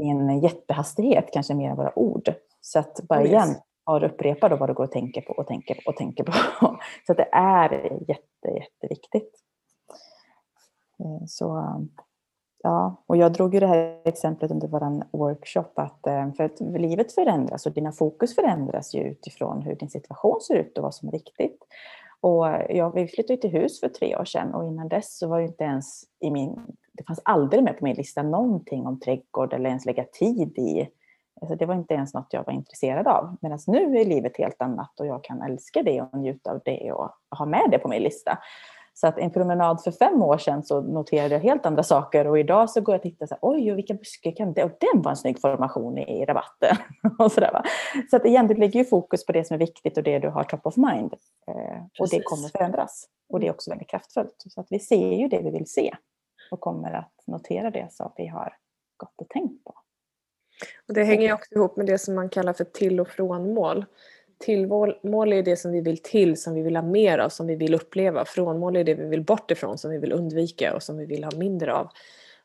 i 0.00 0.08
en 0.08 0.40
jättehastighet, 0.40 1.32
kanske 1.32 1.54
mer 1.54 1.70
än 1.70 1.76
våra 1.76 1.98
ord. 1.98 2.34
Så 2.60 2.78
att 2.78 3.00
bara 3.08 3.22
yes. 3.22 3.30
igen, 3.30 3.56
har 3.84 4.04
upprepa 4.04 4.48
då 4.48 4.56
vad 4.56 4.68
du 4.68 4.74
går 4.74 4.84
och 4.84 4.92
tänker 4.92 5.20
på 5.20 5.32
och 5.32 5.46
tänker 5.46 5.74
på 5.74 5.90
och 5.90 5.96
tänker 5.96 6.24
på. 6.24 6.32
Så 7.06 7.12
att 7.12 7.18
det 7.18 7.28
är 7.32 7.70
jätte, 8.08 8.48
jätteviktigt. 8.48 9.34
Eh, 11.00 11.26
så 11.26 11.76
ja, 12.62 13.04
och 13.06 13.16
jag 13.16 13.32
drog 13.32 13.54
ju 13.54 13.60
det 13.60 13.66
här 13.66 14.00
exemplet 14.04 14.50
under 14.50 14.68
vår 14.68 15.18
workshop 15.18 15.72
att 15.74 16.06
eh, 16.06 16.32
för 16.32 16.44
att 16.44 16.60
livet 16.60 17.12
förändras 17.12 17.66
och 17.66 17.72
dina 17.72 17.92
fokus 17.92 18.34
förändras 18.34 18.94
ju 18.94 19.00
utifrån 19.00 19.62
hur 19.62 19.74
din 19.74 19.90
situation 19.90 20.40
ser 20.40 20.54
ut 20.54 20.78
och 20.78 20.82
vad 20.82 20.94
som 20.94 21.08
är 21.08 21.12
viktigt. 21.12 21.66
Och 22.20 22.46
jag, 22.68 22.94
vi 22.94 23.08
flyttade 23.08 23.40
till 23.40 23.50
hus 23.50 23.80
för 23.80 23.88
tre 23.88 24.16
år 24.16 24.24
sedan 24.24 24.54
och 24.54 24.66
innan 24.66 24.88
dess 24.88 25.18
så 25.18 25.28
var 25.28 25.38
det 25.38 25.46
inte 25.46 25.64
ens 25.64 26.04
i 26.20 26.30
min, 26.30 26.60
det 26.98 27.04
fanns 27.04 27.20
aldrig 27.24 27.62
med 27.62 27.78
på 27.78 27.84
min 27.84 27.96
lista 27.96 28.22
någonting 28.22 28.86
om 28.86 29.00
trädgård 29.00 29.52
eller 29.52 29.68
ens 29.68 29.86
lägga 29.86 30.04
tid 30.04 30.58
i. 30.58 30.88
Alltså 31.40 31.56
det 31.56 31.66
var 31.66 31.74
inte 31.74 31.94
ens 31.94 32.14
något 32.14 32.28
jag 32.30 32.44
var 32.46 32.52
intresserad 32.52 33.06
av. 33.06 33.36
Medan 33.40 33.58
nu 33.66 33.98
är 33.98 34.04
livet 34.04 34.38
helt 34.38 34.62
annat 34.62 35.00
och 35.00 35.06
jag 35.06 35.24
kan 35.24 35.42
älska 35.42 35.82
det 35.82 36.02
och 36.02 36.18
njuta 36.18 36.50
av 36.50 36.60
det 36.64 36.92
och 36.92 37.10
ha 37.38 37.46
med 37.46 37.68
det 37.70 37.78
på 37.78 37.88
min 37.88 38.02
lista. 38.02 38.38
Så 38.94 39.06
att 39.06 39.18
en 39.18 39.30
promenad 39.30 39.82
för 39.82 39.90
fem 39.90 40.22
år 40.22 40.38
sedan 40.38 40.62
så 40.62 40.80
noterade 40.80 41.34
jag 41.34 41.40
helt 41.40 41.66
andra 41.66 41.82
saker 41.82 42.26
och 42.26 42.38
idag 42.38 42.70
så 42.70 42.80
går 42.80 42.94
jag 42.94 42.98
och 42.98 43.02
tittar 43.02 43.26
så 43.26 43.34
här, 43.34 43.38
oj, 43.42 43.74
vilka 43.74 43.94
buskar 43.94 44.36
kan 44.36 44.52
det? 44.52 44.64
Och 44.64 44.70
den 44.80 45.02
var 45.02 45.10
en 45.10 45.16
snygg 45.16 45.40
formation 45.40 45.98
i 45.98 46.24
rabatten. 46.24 46.76
och 47.18 47.32
så 47.32 47.40
där, 47.40 47.52
va? 47.52 47.62
så 48.10 48.16
att 48.16 48.24
igen, 48.24 48.46
du 48.46 48.54
lägger 48.54 48.80
ju 48.80 48.84
fokus 48.84 49.26
på 49.26 49.32
det 49.32 49.44
som 49.44 49.54
är 49.54 49.58
viktigt 49.58 49.96
och 49.96 50.02
det 50.02 50.18
du 50.18 50.28
har 50.28 50.44
top 50.44 50.66
of 50.66 50.76
mind. 50.76 51.14
Eh, 51.48 51.82
och 52.00 52.08
det 52.10 52.22
kommer 52.22 52.48
förändras. 52.48 53.08
Och 53.28 53.40
det 53.40 53.46
är 53.46 53.50
också 53.50 53.70
väldigt 53.70 53.88
kraftfullt. 53.88 54.44
Så 54.48 54.60
att 54.60 54.66
vi 54.70 54.78
ser 54.78 55.12
ju 55.14 55.28
det 55.28 55.40
vi 55.42 55.50
vill 55.50 55.66
se 55.66 55.94
och 56.50 56.60
kommer 56.60 56.92
att 56.92 57.22
notera 57.26 57.70
det 57.70 57.92
som 57.92 58.12
vi 58.16 58.26
har 58.26 58.56
gått 58.96 59.14
och 59.16 59.28
tänkt 59.28 59.64
på. 59.64 59.74
Och 60.88 60.94
det 60.94 61.04
hänger 61.04 61.32
också 61.32 61.54
ihop 61.54 61.76
med 61.76 61.86
det 61.86 61.98
som 61.98 62.14
man 62.14 62.28
kallar 62.28 62.52
för 62.52 62.64
till 62.64 63.00
och 63.00 63.08
frånmål 63.08 63.84
tillmål 64.38 65.32
är 65.32 65.42
det 65.42 65.56
som 65.56 65.72
vi 65.72 65.80
vill 65.80 66.02
till, 66.02 66.36
som 66.36 66.54
vi 66.54 66.62
vill 66.62 66.76
ha 66.76 66.82
mer 66.82 67.18
av, 67.18 67.28
som 67.28 67.46
vi 67.46 67.54
vill 67.54 67.74
uppleva. 67.74 68.24
Frånmål 68.24 68.76
är 68.76 68.84
det 68.84 68.94
vi 68.94 69.06
vill 69.06 69.24
bort 69.24 69.50
ifrån, 69.50 69.78
som 69.78 69.90
vi 69.90 69.98
vill 69.98 70.12
undvika 70.12 70.74
och 70.74 70.82
som 70.82 70.98
vi 70.98 71.06
vill 71.06 71.24
ha 71.24 71.30
mindre 71.36 71.74
av. 71.74 71.88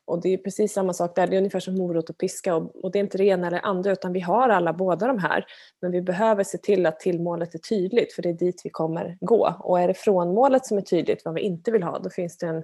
Och 0.05 0.21
det 0.21 0.29
är 0.29 0.37
precis 0.37 0.73
samma 0.73 0.93
sak 0.93 1.15
där, 1.15 1.27
det 1.27 1.35
är 1.35 1.37
ungefär 1.37 1.59
som 1.59 1.75
morot 1.77 2.09
och 2.09 2.17
piska 2.17 2.55
och, 2.55 2.83
och 2.83 2.91
det 2.91 2.99
är 2.99 3.03
inte 3.03 3.17
det 3.17 3.25
ena 3.25 3.47
eller 3.47 3.65
andra 3.65 3.91
utan 3.91 4.13
vi 4.13 4.19
har 4.19 4.49
alla 4.49 4.73
båda 4.73 5.07
de 5.07 5.19
här. 5.19 5.45
Men 5.81 5.91
vi 5.91 6.01
behöver 6.01 6.43
se 6.43 6.57
till 6.57 6.85
att 6.85 6.99
tillmålet 6.99 7.55
är 7.55 7.59
tydligt 7.59 8.13
för 8.13 8.21
det 8.21 8.29
är 8.29 8.33
dit 8.33 8.61
vi 8.63 8.69
kommer 8.69 9.17
gå. 9.21 9.55
Och 9.59 9.79
är 9.79 9.87
det 9.87 9.93
frånmålet 9.93 10.65
som 10.65 10.77
är 10.77 10.81
tydligt, 10.81 11.25
vad 11.25 11.33
vi 11.33 11.41
inte 11.41 11.71
vill 11.71 11.83
ha, 11.83 11.99
då 11.99 12.09
finns 12.09 12.37
det 12.37 12.45
en 12.45 12.63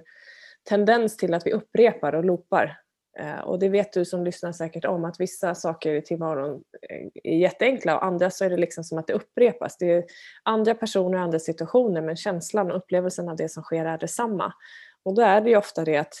tendens 0.68 1.16
till 1.16 1.34
att 1.34 1.46
vi 1.46 1.52
upprepar 1.52 2.14
och 2.14 2.24
loopar 2.24 2.78
eh, 3.18 3.38
och 3.38 3.58
det 3.58 3.68
vet 3.68 3.92
du 3.92 4.04
som 4.04 4.24
lyssnar 4.24 4.52
säkert 4.52 4.84
om 4.84 5.04
att 5.04 5.20
vissa 5.20 5.54
saker 5.54 5.94
i 5.94 6.02
tillvaron 6.02 6.62
eh, 6.90 7.32
är 7.32 7.38
jätteenkla 7.38 7.96
och 7.96 8.04
andra 8.04 8.30
så 8.30 8.44
är 8.44 8.50
det 8.50 8.56
liksom 8.56 8.84
som 8.84 8.98
att 8.98 9.06
det 9.06 9.12
upprepas. 9.12 9.76
Det 9.76 9.92
är 9.92 10.04
andra 10.42 10.74
personer 10.74 11.18
och 11.18 11.24
andra 11.24 11.38
situationer 11.38 12.02
men 12.02 12.16
känslan 12.16 12.70
och 12.70 12.76
upplevelsen 12.76 13.28
av 13.28 13.36
det 13.36 13.48
som 13.48 13.62
sker 13.62 13.84
är 13.84 13.98
detsamma. 13.98 14.52
Och 15.02 15.14
då 15.14 15.22
är 15.22 15.40
det 15.40 15.50
ju 15.50 15.56
ofta 15.56 15.84
det 15.84 15.96
att 15.96 16.14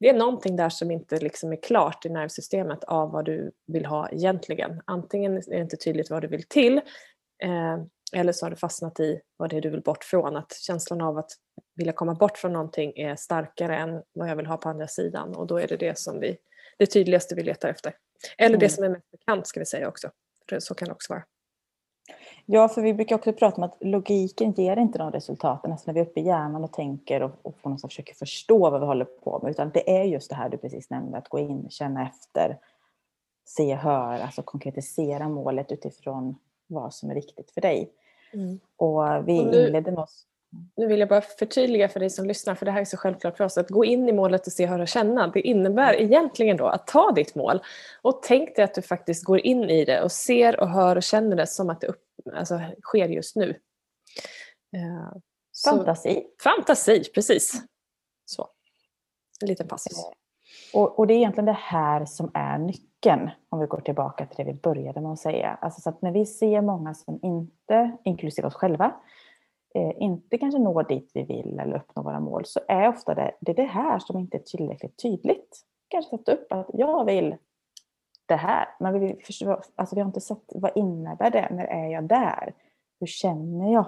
det 0.00 0.08
är 0.08 0.14
någonting 0.14 0.56
där 0.56 0.68
som 0.68 0.90
inte 0.90 1.18
liksom 1.18 1.52
är 1.52 1.62
klart 1.62 2.06
i 2.06 2.08
nervsystemet 2.08 2.84
av 2.84 3.10
vad 3.10 3.24
du 3.24 3.52
vill 3.66 3.86
ha 3.86 4.08
egentligen. 4.08 4.82
Antingen 4.84 5.36
är 5.36 5.42
det 5.50 5.60
inte 5.60 5.76
tydligt 5.76 6.10
vad 6.10 6.22
du 6.22 6.28
vill 6.28 6.42
till 6.48 6.76
eh, 7.42 7.78
eller 8.14 8.32
så 8.32 8.46
har 8.46 8.50
du 8.50 8.56
fastnat 8.56 9.00
i 9.00 9.20
vad 9.36 9.50
det 9.50 9.56
är 9.56 9.60
du 9.60 9.70
vill 9.70 9.82
bort 9.82 10.04
från. 10.04 10.36
Att 10.36 10.52
känslan 10.52 11.00
av 11.00 11.18
att 11.18 11.30
vilja 11.74 11.92
komma 11.92 12.14
bort 12.14 12.38
från 12.38 12.52
någonting 12.52 12.92
är 12.96 13.16
starkare 13.16 13.76
än 13.76 14.02
vad 14.12 14.28
jag 14.28 14.36
vill 14.36 14.46
ha 14.46 14.56
på 14.56 14.68
andra 14.68 14.88
sidan 14.88 15.36
och 15.36 15.46
då 15.46 15.58
är 15.58 15.66
det 15.66 15.76
det 15.76 15.98
som 15.98 16.20
vi, 16.20 16.36
det 16.78 16.86
tydligaste 16.86 17.34
vi 17.34 17.42
letar 17.42 17.68
efter. 17.68 17.96
Eller 18.38 18.48
mm. 18.48 18.60
det 18.60 18.68
som 18.68 18.84
är 18.84 18.88
mest 18.88 19.10
bekant 19.10 19.46
ska 19.46 19.60
vi 19.60 19.66
säga 19.66 19.88
också. 19.88 20.10
För 20.48 20.60
så 20.60 20.74
kan 20.74 20.88
det 20.88 20.94
också 20.94 21.12
vara. 21.12 21.24
Ja, 22.46 22.68
för 22.68 22.82
vi 22.82 22.94
brukar 22.94 23.16
också 23.16 23.32
prata 23.32 23.56
om 23.56 23.62
att 23.62 23.76
logiken 23.80 24.52
ger 24.52 24.76
inte 24.76 24.98
de 24.98 25.12
resultaten. 25.12 25.72
Alltså 25.72 25.86
när 25.86 25.94
vi 25.94 26.00
är 26.00 26.04
uppe 26.04 26.20
i 26.20 26.26
hjärnan 26.26 26.64
och 26.64 26.72
tänker 26.72 27.22
och, 27.22 27.30
och 27.42 27.62
på 27.62 27.68
något 27.68 27.80
sätt 27.80 27.90
försöker 27.90 28.14
förstå 28.14 28.70
vad 28.70 28.80
vi 28.80 28.86
håller 28.86 29.04
på 29.04 29.40
med. 29.42 29.50
Utan 29.50 29.70
det 29.70 29.98
är 30.00 30.04
just 30.04 30.30
det 30.30 30.36
här 30.36 30.48
du 30.48 30.56
precis 30.56 30.90
nämnde, 30.90 31.18
att 31.18 31.28
gå 31.28 31.38
in, 31.38 31.70
känna 31.70 32.02
efter, 32.08 32.58
se, 33.44 33.74
höra, 33.74 34.22
alltså 34.22 34.42
konkretisera 34.42 35.28
målet 35.28 35.72
utifrån 35.72 36.38
vad 36.66 36.94
som 36.94 37.10
är 37.10 37.14
viktigt 37.14 37.50
för 37.50 37.60
dig. 37.60 37.92
Mm. 38.32 38.60
Och 38.76 39.28
vi 39.28 39.32
inledde 39.32 39.90
med 39.90 40.00
oss... 40.00 40.26
Nu 40.76 40.86
vill 40.86 41.00
jag 41.00 41.08
bara 41.08 41.20
förtydliga 41.20 41.88
för 41.88 42.00
dig 42.00 42.10
som 42.10 42.26
lyssnar, 42.26 42.54
för 42.54 42.66
det 42.66 42.72
här 42.72 42.80
är 42.80 42.84
så 42.84 42.96
självklart 42.96 43.36
för 43.36 43.44
oss, 43.44 43.58
att 43.58 43.68
gå 43.68 43.84
in 43.84 44.08
i 44.08 44.12
målet 44.12 44.46
och 44.46 44.52
se, 44.52 44.66
höra 44.66 44.82
och 44.82 44.88
känna. 44.88 45.26
Det 45.26 45.40
innebär 45.40 46.00
egentligen 46.00 46.56
då 46.56 46.66
att 46.66 46.86
ta 46.86 47.12
ditt 47.12 47.34
mål 47.34 47.60
och 48.02 48.22
tänk 48.22 48.56
dig 48.56 48.64
att 48.64 48.74
du 48.74 48.82
faktiskt 48.82 49.24
går 49.24 49.46
in 49.46 49.70
i 49.70 49.84
det 49.84 50.02
och 50.02 50.12
ser 50.12 50.60
och 50.60 50.68
hör 50.68 50.96
och 50.96 51.02
känner 51.02 51.36
det 51.36 51.46
som 51.46 51.70
att 51.70 51.80
det 51.80 51.86
upp, 51.86 52.04
alltså, 52.34 52.60
sker 52.82 53.08
just 53.08 53.36
nu. 53.36 53.48
Uh, 54.76 55.12
fantasi. 55.64 56.26
fantasi, 56.42 57.04
precis. 57.14 57.62
Så. 58.24 58.48
En 59.40 59.48
liten 59.48 59.68
passus. 59.68 59.98
Eh, 59.98 60.80
och, 60.80 60.98
och, 60.98 61.06
det 61.06 61.14
är 61.14 61.16
egentligen 61.16 61.46
det 61.46 61.52
här 61.52 62.04
som 62.04 62.30
är 62.34 62.58
nyckeln, 62.58 63.30
om 63.48 63.60
vi 63.60 63.66
går 63.66 63.80
tillbaka 63.80 64.26
till 64.26 64.36
det 64.36 64.52
vi 64.52 64.58
började 64.58 65.00
med 65.00 65.12
att 65.12 65.18
säga. 65.18 65.58
Alltså 65.60 65.80
så 65.80 65.88
att 65.88 66.02
när 66.02 66.12
vi 66.12 66.26
ser 66.26 66.60
många 66.60 66.94
som 66.94 67.20
inte, 67.22 67.96
inklusive 68.04 68.48
oss 68.48 68.54
själva, 68.54 68.84
eh, 68.84 68.92
Eh, 69.74 69.92
inte 70.02 70.38
kanske 70.38 70.58
når 70.58 70.82
dit 70.82 71.10
vi 71.14 71.22
vill 71.22 71.58
eller 71.58 71.76
uppnår 71.76 72.02
våra 72.02 72.20
mål, 72.20 72.44
så 72.44 72.60
är 72.68 72.88
ofta 72.88 73.14
det, 73.14 73.34
det, 73.40 73.52
är 73.52 73.56
det 73.56 73.62
här 73.62 73.98
som 73.98 74.18
inte 74.18 74.36
är 74.36 74.42
tillräckligt 74.42 75.02
tydligt. 75.02 75.60
Kanske 75.88 76.16
sätta 76.16 76.32
upp 76.32 76.52
att 76.52 76.70
jag 76.72 77.04
vill 77.04 77.36
det 78.26 78.36
här, 78.36 78.68
men 78.80 79.00
vi, 79.00 79.20
alltså 79.74 79.94
vi 79.94 80.00
har 80.00 80.08
inte 80.08 80.20
sett 80.20 80.52
vad 80.54 80.76
innebär 80.76 81.30
det, 81.30 81.48
när 81.50 81.64
är 81.64 81.88
jag 81.88 82.04
där? 82.04 82.54
Hur 83.00 83.06
känner 83.06 83.72
jag? 83.72 83.86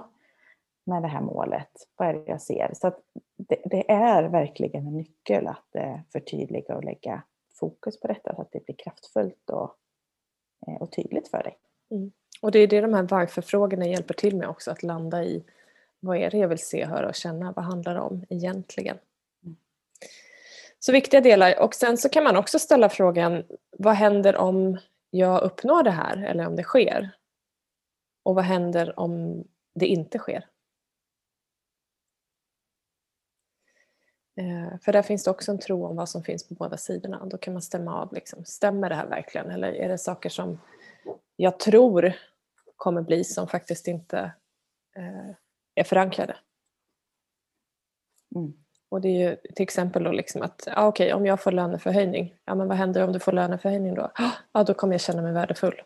med 0.87 1.03
det 1.03 1.09
här 1.09 1.21
målet? 1.21 1.71
Vad 1.97 2.09
är 2.09 2.15
det 2.15 2.25
jag 2.27 2.43
ser? 2.43 2.71
Så 2.75 2.93
det, 3.37 3.61
det, 3.65 3.91
är 3.91 4.23
verkligen 4.29 4.87
en 4.87 4.97
nyckel 4.97 5.47
att 5.47 5.75
eh, 5.75 5.99
förtydliga 6.13 6.77
och 6.77 6.85
lägga 6.85 7.23
fokus 7.61 8.01
på 8.01 8.09
detta 8.09 8.35
så 8.35 8.43
att 8.43 8.53
det 8.53 8.65
blir 8.65 8.77
kraftfullt 8.79 9.51
och, 9.51 9.75
eh, 10.67 10.75
och 10.75 10.93
tydligt 10.93 11.29
för 11.29 11.43
dig. 11.43 11.57
Mm. 11.91 12.13
Och 12.43 12.51
det 12.51 12.59
är 12.59 12.67
det 12.67 12.81
de 12.81 12.95
här 12.95 13.03
varför-frågorna 13.03 13.87
hjälper 13.87 14.15
till 14.15 14.37
med 14.37 14.49
också, 14.49 14.71
att 14.71 14.83
landa 14.83 15.25
i 15.25 15.45
vad 16.01 16.17
är 16.17 16.31
det 16.31 16.39
jag 16.39 16.49
vill 16.49 16.59
se, 16.59 16.85
höra 16.85 17.09
och 17.09 17.15
känna? 17.15 17.53
Vad 17.53 17.65
handlar 17.65 17.95
det 17.95 18.01
om 18.01 18.25
egentligen? 18.29 18.99
Mm. 19.45 19.57
Så 20.79 20.93
viktiga 20.93 21.21
delar. 21.21 21.61
Och 21.61 21.75
sen 21.75 21.99
så 21.99 22.09
kan 22.09 22.25
man 22.25 22.37
också 22.37 22.59
ställa 22.59 22.89
frågan, 22.89 23.45
vad 23.71 23.95
händer 23.95 24.37
om 24.37 24.79
jag 25.11 25.43
uppnår 25.43 25.83
det 25.83 25.91
här 25.91 26.25
eller 26.25 26.47
om 26.47 26.57
det 26.57 26.63
sker? 26.63 27.11
Och 28.23 28.35
vad 28.35 28.45
händer 28.45 28.99
om 28.99 29.45
det 29.75 29.87
inte 29.87 30.19
sker? 30.19 30.47
Eh, 34.37 34.79
för 34.83 34.93
där 34.93 35.03
finns 35.03 35.25
det 35.25 35.31
också 35.31 35.51
en 35.51 35.59
tro 35.59 35.87
om 35.87 35.97
vad 35.97 36.09
som 36.09 36.23
finns 36.23 36.49
på 36.49 36.55
båda 36.55 36.77
sidorna. 36.77 37.27
Då 37.27 37.39
kan 37.39 37.53
man 37.53 37.63
stämma 37.63 38.03
av, 38.03 38.15
liksom, 38.15 38.45
stämmer 38.45 38.89
det 38.89 38.95
här 38.95 39.07
verkligen? 39.07 39.51
Eller 39.51 39.73
är 39.73 39.89
det 39.89 39.99
saker 39.99 40.29
som 40.29 40.61
jag 41.37 41.59
tror 41.59 42.13
kommer 42.77 43.03
bli 43.03 43.25
som 43.25 43.49
faktiskt 43.49 43.89
inte 43.89 44.19
eh, 44.97 45.35
är 45.77 45.85
förankrade? 45.85 46.37
Mm. 48.35 48.53
Och 48.89 49.01
det 49.01 49.09
är 49.09 49.31
ju 49.31 49.37
till 49.37 49.63
exempel 49.63 50.05
då 50.05 50.13
liksom 50.13 50.43
att, 50.43 50.69
ja, 50.77 50.87
okej, 50.87 51.15
om 51.15 51.27
jag 51.27 51.41
får 51.41 51.53
löneförhöjning, 51.53 52.35
ja 52.45 52.55
men 52.55 52.69
vad 52.69 52.77
händer 52.77 53.05
om 53.05 53.13
du 53.13 53.19
får 53.19 53.33
löneförhöjning 53.33 53.95
då? 53.95 54.11
Ja, 54.53 54.65
då 54.65 54.75
kommer 54.75 54.95
jag 54.95 55.01
känna 55.01 55.23
mig 55.23 55.33
värdefull. 55.33 55.83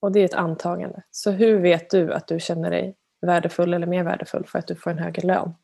Och 0.00 0.12
det 0.12 0.20
är 0.20 0.24
ett 0.24 0.34
antagande. 0.34 1.02
Så 1.10 1.30
hur 1.30 1.60
vet 1.60 1.90
du 1.90 2.12
att 2.12 2.28
du 2.28 2.40
känner 2.40 2.70
dig 2.70 2.96
värdefull 3.20 3.74
eller 3.74 3.86
mer 3.86 4.04
värdefull 4.04 4.44
för 4.46 4.58
att 4.58 4.66
du 4.66 4.74
får 4.74 4.90
en 4.90 4.98
högre 4.98 5.26
lön? 5.26 5.54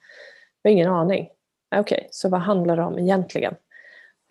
Jag 0.63 0.71
har 0.71 0.73
ingen 0.73 0.91
aning. 0.91 1.29
Okej, 1.77 1.99
okay, 1.99 2.09
så 2.11 2.29
vad 2.29 2.41
handlar 2.41 2.77
det 2.77 2.83
om 2.83 2.99
egentligen? 2.99 3.55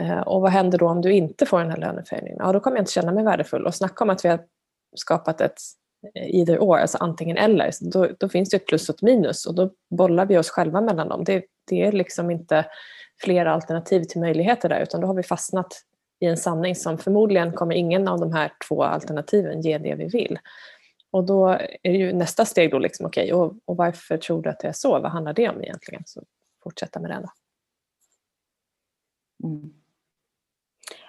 Eh, 0.02 0.20
och 0.20 0.42
vad 0.42 0.52
händer 0.52 0.78
då 0.78 0.90
om 0.90 1.02
du 1.02 1.14
inte 1.14 1.46
får 1.46 1.60
den 1.60 1.70
här 1.70 1.78
löneförhöjningen? 1.78 2.38
Ja, 2.40 2.52
då 2.52 2.60
kommer 2.60 2.78
jag 2.78 2.82
inte 2.82 2.92
känna 2.92 3.12
mig 3.12 3.24
värdefull. 3.24 3.66
Och 3.66 3.76
snacka 3.76 4.04
om 4.04 4.10
att 4.10 4.26
vi 4.26 4.30
har 4.30 4.40
skapat 4.96 5.42
ett 5.42 5.60
either 6.16 6.58
or, 6.58 6.78
alltså 6.78 6.98
antingen 6.98 7.38
eller. 7.38 7.72
Så 7.72 7.86
då, 7.86 8.08
då 8.20 8.30
finns 8.30 8.50
det 8.50 8.58
ett 8.58 8.68
plus 8.68 8.90
och 8.90 8.96
ett 8.96 9.02
minus 9.02 9.46
och 9.46 9.56
då 9.56 9.72
bollar 9.90 10.26
vi 10.26 10.38
oss 10.38 10.50
själva 10.50 10.82
mellan 10.82 11.10
dem. 11.10 11.24
Det, 11.24 11.46
det 11.70 11.82
är 11.82 11.92
liksom 11.92 12.32
inte 12.32 12.66
flera 13.22 13.54
alternativ 13.54 14.04
till 14.04 14.22
möjligheter 14.22 14.70
där 14.70 14.82
utan 14.82 15.02
då 15.02 15.08
har 15.08 15.14
vi 15.14 15.24
fastnat 15.24 15.84
i 16.20 16.26
en 16.26 16.38
sanning 16.38 16.76
som 16.76 16.98
förmodligen 16.98 17.54
kommer 17.54 17.76
ingen 17.76 18.08
av 18.08 18.20
de 18.20 18.34
här 18.34 18.52
två 18.68 18.84
alternativen 18.84 19.62
ge 19.62 19.78
det 19.78 19.96
vi 19.96 20.06
vill. 20.06 20.40
Och 21.12 21.26
då 21.26 21.58
är 21.84 21.92
ju 21.92 22.14
nästa 22.14 22.46
steg 22.46 22.72
då 22.72 22.80
liksom 22.80 23.06
okej, 23.06 23.34
okay, 23.34 23.46
och, 23.46 23.56
och, 23.66 23.78
varför 23.78 24.18
tror 24.18 24.42
du 24.42 24.50
att 24.50 24.60
det 24.60 24.68
är 24.68 24.74
så? 24.74 25.00
Vad 25.00 25.12
handlar 25.12 25.34
det 25.34 25.50
om 25.50 25.64
egentligen? 25.64 26.04
Så 26.06 26.24
fortsätta 26.64 27.00
med 27.00 27.12
det 27.12 27.22
då. 27.22 27.30
Mm. 29.48 29.74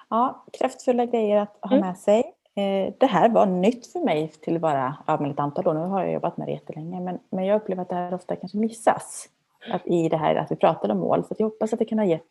Ja, 0.08 0.46
kraftfulla 0.52 1.06
grejer 1.06 1.36
att 1.36 1.58
ha 1.60 1.76
mm. 1.76 1.86
med 1.86 1.98
sig. 1.98 2.34
Eh, 2.54 2.94
det 2.98 3.06
här 3.06 3.28
var 3.28 3.46
nytt 3.46 3.86
för 3.86 4.00
mig 4.00 4.28
till 4.28 4.60
bara 4.60 4.96
ja, 5.06 5.30
ett 5.30 5.40
antal 5.40 5.68
år. 5.68 5.74
Nu 5.74 5.80
har 5.80 6.04
jag 6.04 6.12
jobbat 6.12 6.36
med 6.36 6.48
det 6.48 6.52
jättelänge 6.52 7.00
men, 7.00 7.18
men 7.30 7.44
jag 7.44 7.62
upplever 7.62 7.82
att 7.82 7.88
det 7.88 7.94
här 7.94 8.14
ofta 8.14 8.36
kanske 8.36 8.58
missas. 8.58 9.28
Att 9.72 9.86
I 9.86 10.08
det 10.08 10.16
här 10.16 10.34
att 10.34 10.50
vi 10.50 10.56
pratar 10.56 10.90
om 10.90 10.98
mål. 10.98 11.24
Så 11.24 11.34
jag 11.38 11.46
hoppas 11.46 11.72
att 11.72 11.78
det 11.78 11.84
kan 11.84 11.98
ha 11.98 12.06
gett 12.06 12.28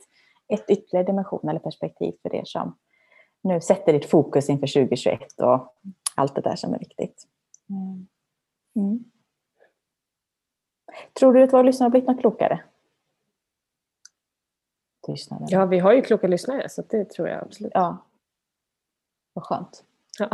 ett 0.47 0.69
ytterligare 0.69 1.05
dimension 1.05 1.49
eller 1.49 1.59
perspektiv 1.59 2.13
för 2.21 2.35
er 2.35 2.43
som 2.45 2.75
nu 3.41 3.61
sätter 3.61 3.93
ditt 3.93 4.09
fokus 4.09 4.49
inför 4.49 4.67
2021 4.67 5.41
och 5.41 5.75
allt 6.15 6.35
det 6.35 6.41
där 6.41 6.55
som 6.55 6.73
är 6.73 6.79
viktigt. 6.79 7.27
Mm. 7.69 8.07
mm. 8.75 9.03
Tror 11.19 11.33
du 11.33 11.43
att 11.43 11.53
våra 11.53 11.61
lyssnare 11.61 11.85
har 11.85 11.91
blivit 11.91 12.09
något 12.09 12.19
klokare? 12.19 12.63
Tystnaden. 15.05 15.47
Ja, 15.51 15.65
vi 15.65 15.79
har 15.79 15.93
ju 15.93 16.01
kloka 16.01 16.27
lyssnare 16.27 16.69
så 16.69 16.81
det 16.89 17.09
tror 17.09 17.27
jag 17.27 17.43
absolut. 17.43 17.71
Ja. 17.75 17.97
Vad 19.33 19.45
skönt. 19.45 19.83
Ja. 20.19 20.27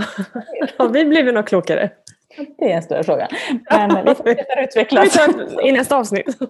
har 0.77 0.89
vi 0.89 1.05
blivit 1.05 1.33
något 1.33 1.47
klokare? 1.47 1.89
Det 2.57 2.71
är 2.71 2.75
en 2.75 2.83
större 2.83 3.03
fråga. 3.03 3.27
Men 3.69 4.05
vi 4.05 4.15
fortsätter 4.15 4.63
utvecklas. 4.63 5.17
I 5.63 5.71
nästa 5.71 5.97
avsnitt. 5.97 6.37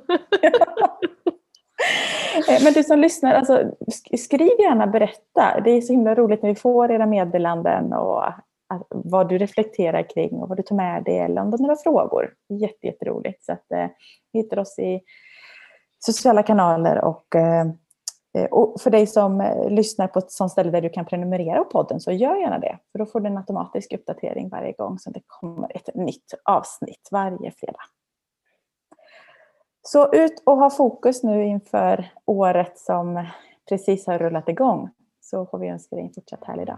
Eh, 2.50 2.64
men 2.64 2.74
du 2.74 2.84
som 2.84 3.00
lyssnar, 3.00 3.34
alltså, 3.34 3.72
skriv 4.18 4.60
gärna 4.60 4.88
berätta. 4.88 5.62
Det 5.64 5.72
är 5.72 5.82
så 5.82 5.94
himla 5.94 6.16
roligt 6.16 6.42
när 6.42 6.50
vi 6.50 6.56
får 6.56 6.92
era 6.92 7.06
meddelanden 7.06 7.94
och 7.94 8.24
vad 8.90 9.30
du 9.30 9.38
reflekterar 9.38 10.10
kring 10.10 10.32
och 10.34 10.50
vad 10.50 10.58
du 10.58 10.64
tar 10.64 10.76
med 10.76 11.04
dig 11.04 11.20
eller 11.20 11.42
om 11.42 11.52
du 11.52 11.58
har 11.58 11.62
några 11.62 11.76
frågor. 11.76 12.34
Jätte, 12.50 12.88
jätteroligt. 12.88 13.46
Så 13.46 13.52
att, 13.52 13.72
eh, 13.72 13.88
hittar 14.34 14.60
oss 14.60 14.80
i 14.80 15.02
sociala 16.00 16.44
kanaler 16.44 17.04
och, 17.04 17.36
eh, 17.36 17.62
eh, 17.62 17.68
Eh, 18.36 18.46
och 18.46 18.82
för 18.82 18.90
dig 18.90 19.08
som 19.08 19.42
eh, 19.42 19.70
lyssnar 19.70 20.08
på 20.08 20.20
ett 20.20 20.32
sånt 20.32 20.52
ställe 20.52 20.72
där 20.72 20.82
du 20.82 20.90
kan 20.90 21.06
prenumerera 21.06 21.64
på 21.64 21.70
podden 21.70 22.00
så 22.00 22.12
gör 22.12 22.36
gärna 22.36 22.60
det. 22.60 22.80
För 22.92 23.00
då 23.00 23.06
får 23.06 23.20
du 23.20 23.28
en 23.28 23.38
automatisk 23.38 23.94
uppdatering 23.94 24.50
varje 24.50 24.72
gång 24.72 25.00
som 25.00 25.14
det 25.14 25.22
kommer 25.28 25.78
ett 25.78 25.96
nytt 25.96 26.34
avsnitt 26.44 27.10
varje 27.12 27.52
fredag. 27.52 27.82
Så 29.82 30.14
ut 30.14 30.44
och 30.46 30.58
ha 30.58 30.70
fokus 30.70 31.24
nu 31.24 31.46
inför 31.46 32.12
året 32.26 32.80
som 32.80 33.26
precis 33.70 34.08
har 34.08 34.20
rullat 34.20 34.50
igång. 34.50 34.90
Så 35.22 35.46
får 35.46 35.58
vi 35.58 35.68
önska 35.68 35.96
dig 35.96 36.06
en 36.06 36.14
fortsatt 36.14 36.44
härlig 36.44 36.68
dag. 36.68 36.78